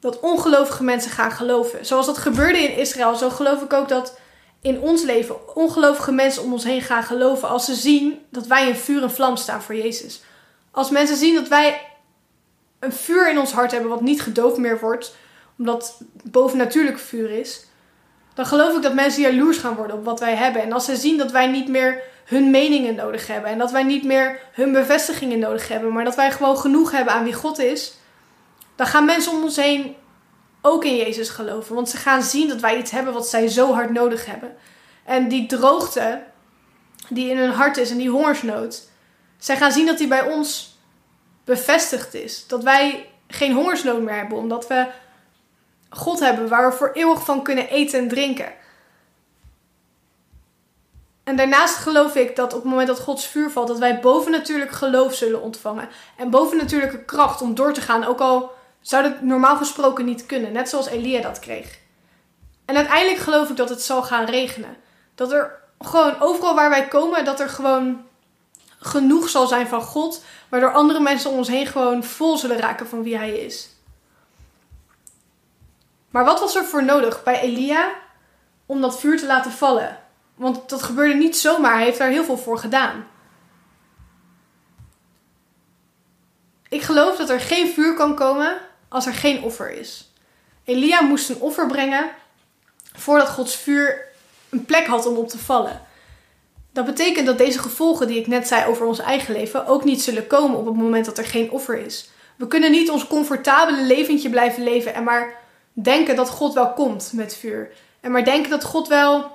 dat 0.05 0.19
ongelovige 0.19 0.83
mensen 0.83 1.12
gaan 1.12 1.31
geloven. 1.31 1.85
Zoals 1.85 2.05
dat 2.05 2.17
gebeurde 2.17 2.59
in 2.59 2.77
Israël, 2.77 3.15
zo 3.15 3.29
geloof 3.29 3.62
ik 3.62 3.74
ook 3.74 3.89
dat 3.89 4.17
in 4.62 4.79
ons 4.79 5.03
leven 5.03 5.55
ongelovige 5.55 6.12
mensen 6.12 6.43
om 6.43 6.53
ons 6.53 6.63
heen 6.63 6.81
gaan 6.81 7.03
geloven 7.03 7.50
als 7.50 7.65
ze 7.65 7.74
zien 7.74 8.19
dat 8.29 8.47
wij 8.47 8.69
een 8.69 8.75
vuur 8.75 9.03
en 9.03 9.12
vlam 9.12 9.35
staan 9.35 9.62
voor 9.62 9.75
Jezus. 9.75 10.21
Als 10.71 10.89
mensen 10.89 11.17
zien 11.17 11.35
dat 11.35 11.47
wij 11.47 11.81
een 12.79 12.93
vuur 12.93 13.29
in 13.29 13.39
ons 13.39 13.51
hart 13.51 13.71
hebben 13.71 13.89
wat 13.89 14.01
niet 14.01 14.21
gedoofd 14.21 14.57
meer 14.57 14.79
wordt, 14.79 15.15
omdat 15.57 15.97
bovennatuurlijk 16.24 17.00
vuur 17.00 17.29
is, 17.29 17.65
dan 18.33 18.45
geloof 18.45 18.75
ik 18.75 18.81
dat 18.81 18.93
mensen 18.93 19.21
jaloers 19.21 19.57
gaan 19.57 19.75
worden 19.75 19.95
op 19.95 20.05
wat 20.05 20.19
wij 20.19 20.35
hebben. 20.35 20.62
En 20.62 20.71
als 20.71 20.85
ze 20.85 20.95
zien 20.95 21.17
dat 21.17 21.31
wij 21.31 21.47
niet 21.47 21.67
meer 21.67 22.01
hun 22.25 22.50
meningen 22.50 22.95
nodig 22.95 23.27
hebben 23.27 23.50
en 23.50 23.57
dat 23.57 23.71
wij 23.71 23.83
niet 23.83 24.03
meer 24.03 24.39
hun 24.51 24.71
bevestigingen 24.71 25.39
nodig 25.39 25.67
hebben, 25.67 25.93
maar 25.93 26.03
dat 26.03 26.15
wij 26.15 26.31
gewoon 26.31 26.57
genoeg 26.57 26.91
hebben 26.91 27.13
aan 27.13 27.24
wie 27.24 27.33
God 27.33 27.59
is, 27.59 27.97
dan 28.75 28.88
gaan 28.88 29.05
mensen 29.05 29.32
om 29.32 29.44
ons 29.44 29.55
heen 29.55 29.96
ook 30.62 30.84
in 30.84 30.96
Jezus 30.96 31.29
geloven. 31.29 31.75
Want 31.75 31.89
ze 31.89 31.98
gaan 31.98 32.24
zien 32.24 32.48
dat 32.48 32.60
wij 32.60 32.77
iets 32.77 32.91
hebben 32.91 33.13
wat 33.13 33.27
zij 33.27 33.48
zo 33.48 33.74
hard 33.74 33.91
nodig 33.91 34.25
hebben. 34.25 34.55
En 35.03 35.27
die 35.27 35.46
droogte 35.46 36.24
die 37.10 37.29
in 37.29 37.38
hun 37.38 37.51
hart 37.51 37.77
is 37.77 37.89
en 37.89 37.98
die 37.98 38.10
hongersnood, 38.10 38.89
zij 39.38 39.58
gaan 39.58 39.72
zien 39.72 39.86
dat 39.86 39.98
die 39.98 40.08
bij 40.08 40.27
ons 40.27 40.79
bevestigd 41.44 42.13
is. 42.13 42.48
Dat 42.48 42.63
wij 42.63 43.10
geen 43.27 43.53
hongersnood 43.53 44.01
meer 44.01 44.15
hebben, 44.15 44.38
omdat 44.38 44.67
we 44.67 44.88
God 45.89 46.20
hebben 46.20 46.48
waar 46.48 46.70
we 46.70 46.77
voor 46.77 46.91
eeuwig 46.94 47.25
van 47.25 47.44
kunnen 47.44 47.70
eten 47.70 48.00
en 48.00 48.08
drinken. 48.08 48.53
En 51.24 51.36
daarnaast 51.36 51.75
geloof 51.75 52.15
ik 52.15 52.36
dat 52.36 52.53
op 52.53 52.62
het 52.62 52.70
moment 52.70 52.88
dat 52.88 53.00
Gods 53.00 53.27
vuur 53.27 53.50
valt, 53.50 53.67
dat 53.67 53.79
wij 53.79 54.00
bovennatuurlijk 54.00 54.72
geloof 54.72 55.13
zullen 55.13 55.41
ontvangen. 55.41 55.89
En 56.17 56.29
bovennatuurlijke 56.29 57.05
kracht 57.05 57.41
om 57.41 57.55
door 57.55 57.74
te 57.74 57.82
gaan, 57.82 58.05
ook 58.05 58.20
al 58.20 58.51
zou 58.87 59.03
dat 59.03 59.21
normaal 59.21 59.57
gesproken 59.57 60.05
niet 60.05 60.25
kunnen. 60.25 60.51
Net 60.51 60.69
zoals 60.69 60.87
Elia 60.87 61.21
dat 61.21 61.39
kreeg. 61.39 61.79
En 62.65 62.75
uiteindelijk 62.75 63.19
geloof 63.19 63.49
ik 63.49 63.55
dat 63.55 63.69
het 63.69 63.81
zal 63.81 64.03
gaan 64.03 64.25
regenen. 64.25 64.77
Dat 65.15 65.31
er 65.31 65.59
gewoon 65.79 66.19
overal 66.19 66.55
waar 66.55 66.69
wij 66.69 66.87
komen, 66.87 67.25
dat 67.25 67.39
er 67.39 67.49
gewoon 67.49 68.05
genoeg 68.79 69.29
zal 69.29 69.47
zijn 69.47 69.67
van 69.67 69.81
God. 69.81 70.23
Waardoor 70.49 70.73
andere 70.73 70.99
mensen 70.99 71.29
om 71.29 71.37
ons 71.37 71.47
heen 71.47 71.65
gewoon 71.65 72.03
vol 72.03 72.37
zullen 72.37 72.57
raken 72.57 72.87
van 72.87 73.03
wie 73.03 73.17
hij 73.17 73.31
is. 73.31 73.69
Maar 76.09 76.25
wat 76.25 76.39
was 76.39 76.55
er 76.55 76.65
voor 76.65 76.83
nodig 76.83 77.23
bij 77.23 77.39
Elia 77.39 77.89
om 78.65 78.81
dat 78.81 78.99
vuur 78.99 79.17
te 79.17 79.25
laten 79.25 79.51
vallen? 79.51 79.99
Want 80.35 80.69
dat 80.69 80.83
gebeurde 80.83 81.13
niet 81.13 81.37
zomaar, 81.37 81.73
hij 81.73 81.83
heeft 81.83 81.97
daar 81.97 82.09
heel 82.09 82.23
veel 82.23 82.37
voor 82.37 82.57
gedaan. 82.57 83.07
Ik 86.69 86.81
geloof 86.81 87.17
dat 87.17 87.29
er 87.29 87.39
geen 87.39 87.67
vuur 87.67 87.93
kan 87.93 88.15
komen 88.15 88.57
als 88.95 89.05
er 89.05 89.13
geen 89.13 89.43
offer 89.43 89.71
is. 89.71 90.11
Elia 90.63 91.01
moest 91.01 91.29
een 91.29 91.39
offer 91.39 91.67
brengen 91.67 92.11
voordat 92.93 93.29
Gods 93.29 93.55
vuur 93.55 94.05
een 94.49 94.65
plek 94.65 94.85
had 94.85 95.05
om 95.05 95.15
op 95.15 95.29
te 95.29 95.37
vallen. 95.37 95.81
Dat 96.71 96.85
betekent 96.85 97.25
dat 97.25 97.37
deze 97.37 97.59
gevolgen 97.59 98.07
die 98.07 98.19
ik 98.19 98.27
net 98.27 98.47
zei 98.47 98.65
over 98.65 98.85
ons 98.85 98.99
eigen 98.99 99.33
leven 99.33 99.67
ook 99.67 99.83
niet 99.83 100.01
zullen 100.01 100.27
komen 100.27 100.57
op 100.57 100.65
het 100.65 100.75
moment 100.75 101.05
dat 101.05 101.17
er 101.17 101.25
geen 101.25 101.51
offer 101.51 101.77
is. 101.77 102.09
We 102.35 102.47
kunnen 102.47 102.71
niet 102.71 102.89
ons 102.89 103.07
comfortabele 103.07 103.83
leventje 103.83 104.29
blijven 104.29 104.63
leven 104.63 104.93
en 104.93 105.03
maar 105.03 105.39
denken 105.73 106.15
dat 106.15 106.29
God 106.29 106.53
wel 106.53 106.73
komt 106.73 107.11
met 107.13 107.35
vuur. 107.35 107.71
En 107.99 108.11
maar 108.11 108.23
denken 108.23 108.49
dat 108.49 108.63
God 108.63 108.87
wel 108.87 109.15
een 109.15 109.29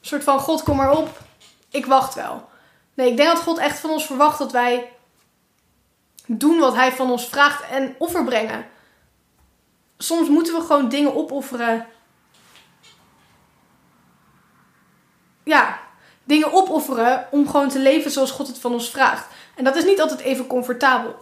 soort 0.00 0.24
van 0.24 0.38
God 0.38 0.62
kom 0.62 0.76
maar 0.76 0.96
op, 0.96 1.20
ik 1.70 1.86
wacht 1.86 2.14
wel. 2.14 2.48
Nee, 2.94 3.10
ik 3.10 3.16
denk 3.16 3.28
dat 3.28 3.42
God 3.42 3.58
echt 3.58 3.78
van 3.78 3.90
ons 3.90 4.06
verwacht 4.06 4.38
dat 4.38 4.52
wij 4.52 4.90
doen 6.26 6.58
wat 6.58 6.74
hij 6.74 6.92
van 6.92 7.10
ons 7.10 7.28
vraagt 7.28 7.68
en 7.70 7.94
offer 7.98 8.24
brengen. 8.24 8.66
Soms 9.98 10.28
moeten 10.28 10.54
we 10.54 10.60
gewoon 10.60 10.88
dingen 10.88 11.14
opofferen. 11.14 11.86
Ja, 15.42 15.78
dingen 16.24 16.52
opofferen 16.52 17.26
om 17.30 17.48
gewoon 17.48 17.68
te 17.68 17.78
leven 17.78 18.10
zoals 18.10 18.30
God 18.30 18.46
het 18.46 18.58
van 18.58 18.72
ons 18.72 18.90
vraagt. 18.90 19.26
En 19.54 19.64
dat 19.64 19.76
is 19.76 19.84
niet 19.84 20.00
altijd 20.00 20.20
even 20.20 20.46
comfortabel. 20.46 21.16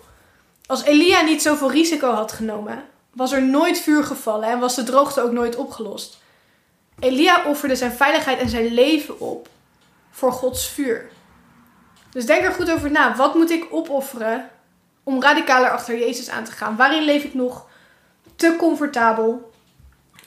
Als 0.67 0.83
Elia 0.83 1.21
niet 1.21 1.43
zoveel 1.43 1.71
risico 1.71 2.11
had 2.11 2.33
genomen, 2.33 2.85
was 3.13 3.33
er 3.33 3.43
nooit 3.43 3.79
vuur 3.79 4.05
gevallen 4.05 4.49
en 4.49 4.59
was 4.59 4.75
de 4.75 4.83
droogte 4.83 5.23
ook 5.23 5.33
nooit 5.33 5.57
opgelost. 5.57 6.23
Elia 6.99 7.45
offerde 7.47 7.77
zijn 7.77 7.93
veiligheid 7.93 8.39
en 8.39 8.49
zijn 8.49 8.67
leven 8.75 9.21
op 9.21 9.49
voor 10.11 10.33
Gods 10.33 10.69
vuur. 10.69 11.11
Dus 12.11 12.27
denk 12.27 12.45
er 12.45 12.53
goed 12.53 12.71
over 12.71 12.91
na. 12.91 13.17
Wat 13.17 13.35
moet 13.35 13.51
ik 13.51 13.67
opofferen 13.71 14.51
om 15.05 15.23
radicaler 15.23 15.71
achter 15.71 15.99
Jezus 15.99 16.31
aan 16.31 16.45
te 16.45 16.53
gaan? 16.53 16.77
Waarin 16.77 17.03
leef 17.03 17.25
ik 17.25 17.35
nog 17.35 17.67
te 18.37 18.57
comfortabel? 18.59 19.53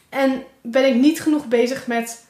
En 0.10 0.44
ben 0.62 0.86
ik 0.86 0.96
niet 0.96 1.22
genoeg 1.22 1.46
bezig 1.46 1.88
met 1.88 2.26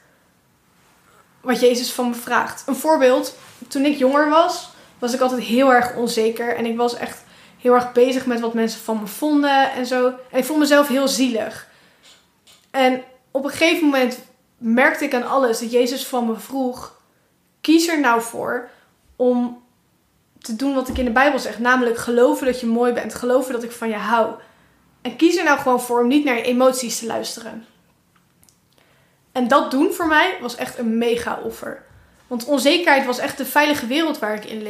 wat 1.41 1.59
Jezus 1.59 1.91
van 1.91 2.09
me 2.09 2.15
vraagt? 2.15 2.63
Een 2.67 2.75
voorbeeld, 2.75 3.35
toen 3.67 3.85
ik 3.85 3.97
jonger 3.97 4.29
was, 4.29 4.69
was 4.99 5.13
ik 5.13 5.19
altijd 5.19 5.41
heel 5.41 5.73
erg 5.73 5.95
onzeker. 5.95 6.55
En 6.55 6.65
ik 6.65 6.77
was 6.77 6.95
echt 6.95 7.23
heel 7.59 7.73
erg 7.73 7.91
bezig 7.91 8.25
met 8.25 8.39
wat 8.39 8.53
mensen 8.53 8.81
van 8.81 8.99
me 8.99 9.07
vonden 9.07 9.71
en 9.71 9.85
zo. 9.85 10.07
En 10.31 10.37
ik 10.37 10.45
vond 10.45 10.59
mezelf 10.59 10.87
heel 10.87 11.07
zielig. 11.07 11.67
En 12.71 13.03
op 13.31 13.43
een 13.43 13.49
gegeven 13.49 13.83
moment 13.83 14.19
merkte 14.57 15.03
ik 15.03 15.13
aan 15.13 15.27
alles 15.27 15.59
dat 15.59 15.71
Jezus 15.71 16.07
van 16.07 16.25
me 16.25 16.35
vroeg: 16.35 17.01
kies 17.61 17.87
er 17.87 17.99
nou 17.99 18.21
voor 18.21 18.69
om 19.15 19.63
te 20.47 20.55
doen 20.55 20.73
wat 20.73 20.87
ik 20.87 20.97
in 20.97 21.05
de 21.05 21.11
Bijbel 21.11 21.39
zeg. 21.39 21.59
Namelijk 21.59 21.97
geloven 21.97 22.45
dat 22.45 22.59
je 22.59 22.65
mooi 22.65 22.93
bent. 22.93 23.13
Geloven 23.13 23.53
dat 23.53 23.63
ik 23.63 23.71
van 23.71 23.89
je 23.89 23.95
hou. 23.95 24.33
En 25.01 25.15
kies 25.15 25.35
er 25.35 25.43
nou 25.43 25.59
gewoon 25.59 25.81
voor 25.81 26.01
om 26.01 26.07
niet 26.07 26.25
naar 26.25 26.35
je 26.35 26.41
emoties 26.41 26.99
te 26.99 27.05
luisteren. 27.05 27.65
En 29.31 29.47
dat 29.47 29.71
doen 29.71 29.91
voor 29.93 30.07
mij 30.07 30.37
was 30.41 30.55
echt 30.55 30.77
een 30.77 30.97
mega 30.97 31.39
offer. 31.43 31.85
Want 32.27 32.45
onzekerheid 32.45 33.05
was 33.05 33.17
echt 33.17 33.37
de 33.37 33.45
veilige 33.45 33.85
wereld 33.85 34.19
waar 34.19 34.35
ik 34.35 34.45
in 34.45 34.61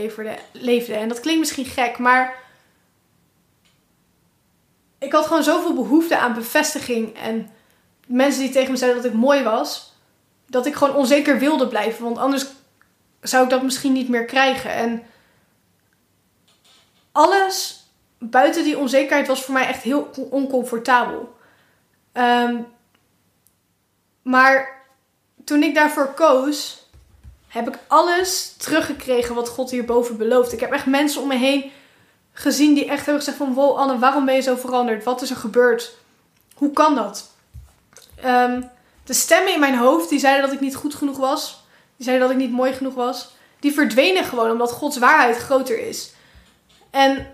leefde. 0.52 0.94
En 0.94 1.08
dat 1.08 1.20
klinkt 1.20 1.40
misschien 1.40 1.66
gek, 1.66 1.98
maar 1.98 2.36
ik 5.00 5.12
had 5.12 5.26
gewoon 5.26 5.44
zoveel 5.44 5.74
behoefte 5.74 6.18
aan 6.18 6.34
bevestiging 6.34 7.18
en 7.18 7.50
mensen 8.08 8.42
die 8.42 8.52
tegen 8.52 8.72
me 8.72 8.78
zeiden 8.78 9.02
dat 9.02 9.12
ik 9.12 9.18
mooi 9.18 9.44
was, 9.44 9.94
dat 10.48 10.66
ik 10.66 10.76
gewoon 10.76 10.96
onzeker 10.96 11.40
wilde 11.40 11.68
blijven. 11.68 12.04
Want 12.04 12.18
anders 12.18 12.46
zou 13.22 13.44
ik 13.44 13.50
dat 13.50 13.64
misschien 13.64 13.94
niet 13.94 14.10
meer 14.10 14.26
krijgen. 14.26 14.72
En 14.72 15.04
alles 17.18 17.86
buiten 18.20 18.64
die 18.64 18.78
onzekerheid 18.78 19.28
was 19.28 19.44
voor 19.44 19.54
mij 19.54 19.68
echt 19.68 19.84
heel 19.84 20.10
oncomfortabel. 20.30 21.36
Um, 22.14 22.68
maar 24.22 24.86
toen 25.44 25.64
ik 25.64 25.76
daarvoor 25.76 26.14
koos, 26.14 26.86
heb 27.48 27.68
ik 27.68 27.80
alles 27.88 28.54
teruggekregen 28.58 29.36
wat 29.36 29.50
God 29.50 29.72
hierboven 29.72 30.18
belooft. 30.18 30.52
Ik 30.52 30.60
heb 30.60 30.72
echt 30.72 30.86
mensen 30.86 31.22
om 31.22 31.28
me 31.28 31.36
heen 31.36 31.72
gezien 32.34 32.74
die 32.74 32.86
echt 32.86 33.06
hebben 33.06 33.24
gezegd 33.24 33.38
van... 33.38 33.54
Wow 33.54 33.78
Anne, 33.78 34.00
waarom 34.00 34.26
ben 34.26 34.36
je 34.36 34.42
zo 34.42 34.56
veranderd? 34.56 35.04
Wat 35.04 35.22
is 35.22 35.30
er 35.30 35.36
gebeurd? 35.36 35.96
Hoe 36.56 36.72
kan 36.72 36.96
dat? 36.96 37.32
Um, 38.26 38.70
de 39.04 39.14
stemmen 39.14 39.54
in 39.54 39.60
mijn 39.60 39.78
hoofd 39.78 40.10
die 40.10 40.20
zeiden 40.20 40.46
dat 40.46 40.54
ik 40.54 40.60
niet 40.60 40.76
goed 40.76 40.96
genoeg 40.96 41.18
was. 41.18 41.64
Die 41.96 42.06
zeiden 42.06 42.28
dat 42.28 42.36
ik 42.38 42.42
niet 42.44 42.56
mooi 42.56 42.74
genoeg 42.74 42.94
was. 42.94 43.36
Die 43.60 43.74
verdwenen 43.74 44.24
gewoon 44.24 44.52
omdat 44.52 44.72
Gods 44.72 44.98
waarheid 44.98 45.38
groter 45.38 45.80
is. 45.88 46.16
En 46.90 47.28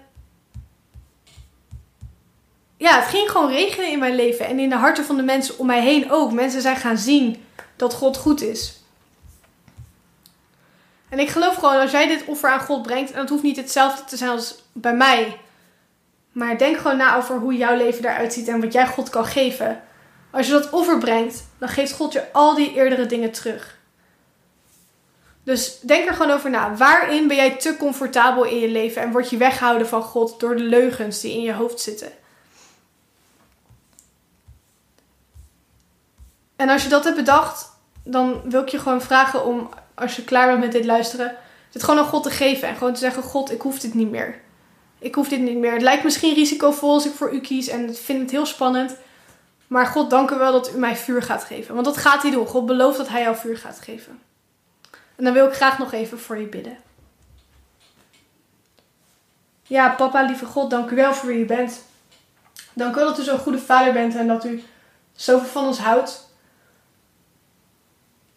ja, 2.78 3.00
het 3.00 3.10
ging 3.10 3.30
gewoon 3.30 3.52
regenen 3.52 3.92
in 3.92 4.00
mijn 4.00 4.16
leven. 4.16 4.46
En 4.48 4.60
in 4.60 4.70
de 4.70 4.76
harten 4.76 5.06
van 5.06 5.16
de 5.16 5.24
mensen 5.24 5.58
om 5.58 5.66
mij 5.66 5.82
heen 5.82 6.12
ook. 6.12 6.32
Mensen 6.32 6.62
zijn 6.62 6.76
gaan 6.76 6.98
zien 6.98 7.46
dat 7.76 7.94
God 7.94 8.18
goed 8.18 8.42
is. 8.42 8.82
En 11.10 11.20
ik 11.20 11.30
geloof 11.30 11.56
gewoon, 11.56 11.80
als 11.80 11.92
jij 11.92 12.08
dit 12.08 12.26
offer 12.26 12.50
aan 12.50 12.60
God 12.60 12.82
brengt, 12.82 13.12
en 13.12 13.20
het 13.20 13.30
hoeft 13.30 13.44
niet 13.44 13.58
hetzelfde 13.58 14.04
te 14.04 14.18
zijn 14.18 14.30
als 14.30 14.56
bij 14.72 14.96
mij. 14.96 15.40
Maar 16.32 16.58
denk 16.58 16.78
gewoon 16.78 16.98
na 16.98 17.18
over 17.18 17.38
hoe 17.38 17.58
jouw 17.58 17.76
leven 17.78 18.06
eruit 18.06 18.34
ziet 18.34 18.48
en 18.48 18.62
wat 18.62 18.74
jij 18.74 18.88
God 18.88 19.10
kan 19.10 19.26
geven. 19.26 19.84
Als 20.32 20.46
je 20.48 20.52
dat 20.52 20.70
offer 20.70 20.98
brengt, 20.98 21.46
dan 21.58 21.70
geeft 21.70 21.92
God 21.92 22.14
je 22.14 22.32
al 22.32 22.56
die 22.56 22.74
eerdere 22.74 23.06
dingen 23.06 23.32
terug. 23.32 23.78
Dus 25.44 25.80
denk 25.80 26.08
er 26.08 26.14
gewoon 26.14 26.32
over 26.32 26.50
na. 26.50 26.76
Waarin 26.76 27.28
ben 27.28 27.36
jij 27.36 27.56
te 27.56 27.78
comfortabel 27.78 28.44
in 28.44 28.60
je 28.60 28.70
leven 28.70 29.02
en 29.02 29.12
word 29.12 29.30
je 29.30 29.38
weggehouden 29.38 29.88
van 29.88 30.02
God 30.02 30.40
door 30.40 30.56
de 30.56 30.64
leugens 30.64 31.22
die 31.22 31.34
in 31.34 31.42
je 31.42 31.54
hoofd 31.54 31.80
zitten? 31.80 32.12
En 36.56 36.70
als 36.70 36.84
je 36.84 36.90
dat 36.90 37.04
hebt 37.04 37.16
bedacht, 37.16 37.72
dan 38.04 38.42
wil 38.50 38.62
ik 38.62 38.70
je 38.70 38.80
gewoon 38.80 39.02
vragen 39.02 39.46
om, 39.46 39.70
als 39.94 40.16
je 40.16 40.24
klaar 40.24 40.48
bent 40.48 40.60
met 40.60 40.72
dit 40.72 40.86
luisteren, 40.86 41.36
het 41.72 41.84
gewoon 41.84 42.00
aan 42.00 42.10
God 42.10 42.24
te 42.24 42.30
geven. 42.30 42.68
En 42.68 42.76
gewoon 42.76 42.94
te 42.94 43.00
zeggen: 43.00 43.24
God, 43.24 43.52
ik 43.52 43.62
hoef 43.62 43.80
dit 43.80 43.94
niet 43.94 44.10
meer. 44.10 44.42
Ik 45.00 45.16
hoef 45.16 45.28
dit 45.28 45.40
niet 45.40 45.58
meer. 45.58 45.74
Het 45.74 45.82
lijkt 45.82 46.04
misschien 46.04 46.34
risicovol 46.34 46.94
als 46.94 47.06
ik 47.06 47.14
voor 47.14 47.34
u 47.34 47.40
kies 47.40 47.68
en 47.68 47.90
ik 47.90 47.98
vind 47.98 48.22
het 48.22 48.32
heel 48.32 48.46
spannend. 48.46 48.96
Maar 49.68 49.86
God, 49.86 50.10
dank 50.10 50.32
u 50.32 50.36
wel 50.36 50.52
dat 50.52 50.74
u 50.76 50.78
mij 50.78 50.96
vuur 50.96 51.22
gaat 51.22 51.44
geven. 51.44 51.74
Want 51.74 51.86
dat 51.86 51.98
gaat 51.98 52.22
hij 52.22 52.32
doen. 52.32 52.48
God 52.48 52.66
belooft 52.66 52.98
dat 52.98 53.08
hij 53.08 53.22
jou 53.22 53.36
vuur 53.36 53.58
gaat 53.58 53.80
geven. 53.80 54.20
En 55.16 55.24
dan 55.24 55.34
wil 55.34 55.48
ik 55.48 55.54
graag 55.54 55.78
nog 55.78 55.92
even 55.92 56.20
voor 56.20 56.38
je 56.38 56.48
bidden. 56.48 56.78
Ja, 59.64 59.90
papa, 59.90 60.22
lieve 60.22 60.46
God, 60.46 60.70
dank 60.70 60.90
u 60.90 60.96
wel 60.96 61.14
voor 61.14 61.30
wie 61.30 61.40
u 61.40 61.46
bent. 61.46 61.84
Dank 62.74 62.96
u 62.96 63.00
wel 63.00 63.08
dat 63.08 63.20
u 63.20 63.24
zo'n 63.24 63.38
goede 63.38 63.60
vader 63.60 63.94
bent 63.94 64.16
en 64.16 64.28
dat 64.28 64.46
u 64.46 64.64
zoveel 65.14 65.48
van 65.48 65.66
ons 65.66 65.80
houdt. 65.80 66.32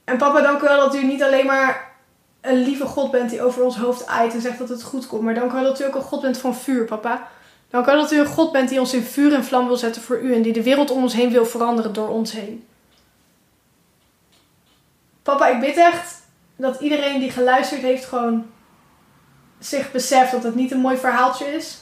En 0.04 0.18
papa, 0.18 0.40
dank 0.40 0.62
u 0.62 0.64
wel 0.64 0.80
dat 0.80 0.94
u 0.94 1.04
niet 1.04 1.22
alleen 1.22 1.46
maar 1.46 1.94
een 2.40 2.62
lieve 2.62 2.86
God 2.86 3.10
bent 3.10 3.30
die 3.30 3.42
over 3.42 3.62
ons 3.62 3.76
hoofd 3.76 4.06
aait 4.06 4.34
en 4.34 4.40
zegt 4.40 4.58
dat 4.58 4.68
het 4.68 4.82
goed 4.82 5.06
komt. 5.06 5.22
Maar 5.22 5.34
dank 5.34 5.50
u 5.50 5.54
wel 5.54 5.62
dat 5.62 5.80
u 5.80 5.84
ook 5.84 5.94
een 5.94 6.02
God 6.02 6.20
bent 6.20 6.38
van 6.38 6.54
vuur, 6.54 6.84
papa. 6.84 7.28
Dank 7.70 7.86
u 7.86 7.90
wel 7.90 8.00
dat 8.00 8.12
u 8.12 8.18
een 8.18 8.26
God 8.26 8.52
bent 8.52 8.68
die 8.68 8.80
ons 8.80 8.94
in 8.94 9.02
vuur 9.02 9.34
en 9.34 9.44
vlam 9.44 9.66
wil 9.66 9.76
zetten 9.76 10.02
voor 10.02 10.20
u 10.20 10.34
en 10.34 10.42
die 10.42 10.52
de 10.52 10.62
wereld 10.62 10.90
om 10.90 11.02
ons 11.02 11.14
heen 11.14 11.30
wil 11.30 11.46
veranderen 11.46 11.92
door 11.92 12.08
ons 12.08 12.32
heen. 12.32 12.66
Papa, 15.22 15.46
ik 15.46 15.60
bid 15.60 15.76
echt 15.76 16.22
dat 16.56 16.80
iedereen 16.80 17.20
die 17.20 17.30
geluisterd 17.30 17.80
heeft 17.80 18.04
gewoon 18.04 18.46
zich 19.58 19.92
beseft 19.92 20.32
dat 20.32 20.42
het 20.42 20.54
niet 20.54 20.70
een 20.70 20.80
mooi 20.80 20.96
verhaaltje 20.96 21.46
is. 21.46 21.78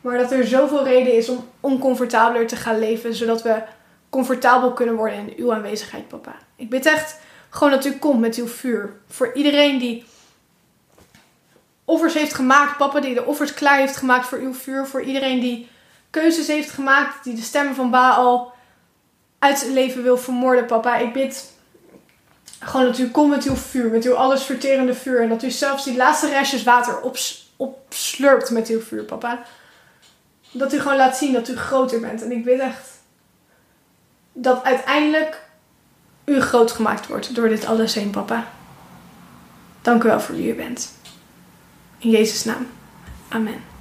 Maar 0.00 0.18
dat 0.18 0.32
er 0.32 0.46
zoveel 0.46 0.84
reden 0.84 1.16
is 1.16 1.28
om 1.28 1.48
oncomfortabeler 1.60 2.46
te 2.46 2.56
gaan 2.56 2.78
leven, 2.78 3.14
zodat 3.14 3.42
we 3.42 3.62
comfortabel 4.10 4.72
kunnen 4.72 4.94
worden 4.94 5.18
in 5.18 5.34
uw 5.36 5.52
aanwezigheid, 5.52 6.08
papa. 6.08 6.34
Ik 6.56 6.70
bid 6.70 6.86
echt 6.86 7.20
gewoon 7.48 7.72
dat 7.72 7.84
u 7.84 7.92
komt 7.92 8.20
met 8.20 8.36
uw 8.36 8.46
vuur. 8.46 8.96
Voor 9.08 9.32
iedereen 9.32 9.78
die 9.78 10.04
offers 11.84 12.14
heeft 12.14 12.34
gemaakt, 12.34 12.76
papa, 12.76 13.00
die 13.00 13.14
de 13.14 13.24
offers 13.24 13.54
klaar 13.54 13.78
heeft 13.78 13.96
gemaakt 13.96 14.26
voor 14.26 14.38
uw 14.38 14.54
vuur. 14.54 14.86
Voor 14.86 15.02
iedereen 15.02 15.40
die 15.40 15.68
keuzes 16.10 16.46
heeft 16.46 16.70
gemaakt, 16.70 17.24
die 17.24 17.34
de 17.34 17.42
stemmen 17.42 17.74
van 17.74 17.90
Baal 17.90 18.52
uit 19.38 19.58
zijn 19.58 19.72
leven 19.72 20.02
wil 20.02 20.18
vermoorden, 20.18 20.66
papa. 20.66 20.96
Ik 20.96 21.12
bid 21.12 21.52
gewoon 22.60 22.86
dat 22.86 22.98
u 22.98 23.10
komt 23.10 23.30
met 23.30 23.44
uw 23.44 23.54
vuur, 23.54 23.90
met 23.90 24.04
uw 24.04 24.14
allesverterende 24.14 24.94
vuur. 24.94 25.22
En 25.22 25.28
dat 25.28 25.42
u 25.42 25.50
zelfs 25.50 25.84
die 25.84 25.96
laatste 25.96 26.28
restjes 26.28 26.62
water 26.62 27.00
ops, 27.00 27.52
opslurpt 27.56 28.50
met 28.50 28.68
uw 28.68 28.80
vuur, 28.80 29.02
papa. 29.02 29.42
Dat 30.50 30.72
u 30.72 30.80
gewoon 30.80 30.96
laat 30.96 31.16
zien 31.16 31.32
dat 31.32 31.48
u 31.48 31.56
groter 31.56 32.00
bent. 32.00 32.22
En 32.22 32.32
ik 32.32 32.44
bid 32.44 32.60
echt 32.60 32.88
dat 34.32 34.64
uiteindelijk 34.64 35.44
u 36.24 36.40
groot 36.40 36.72
gemaakt 36.72 37.06
wordt 37.06 37.34
door 37.34 37.48
dit 37.48 37.66
alles 37.66 37.94
heen, 37.94 38.10
papa. 38.10 38.48
Dank 39.82 40.04
u 40.04 40.08
wel 40.08 40.20
voor 40.20 40.34
wie 40.34 40.52
u 40.52 40.54
bent. 40.54 40.92
In 41.98 42.10
Jezus' 42.10 42.44
naam. 42.44 42.66
Amen. 43.28 43.75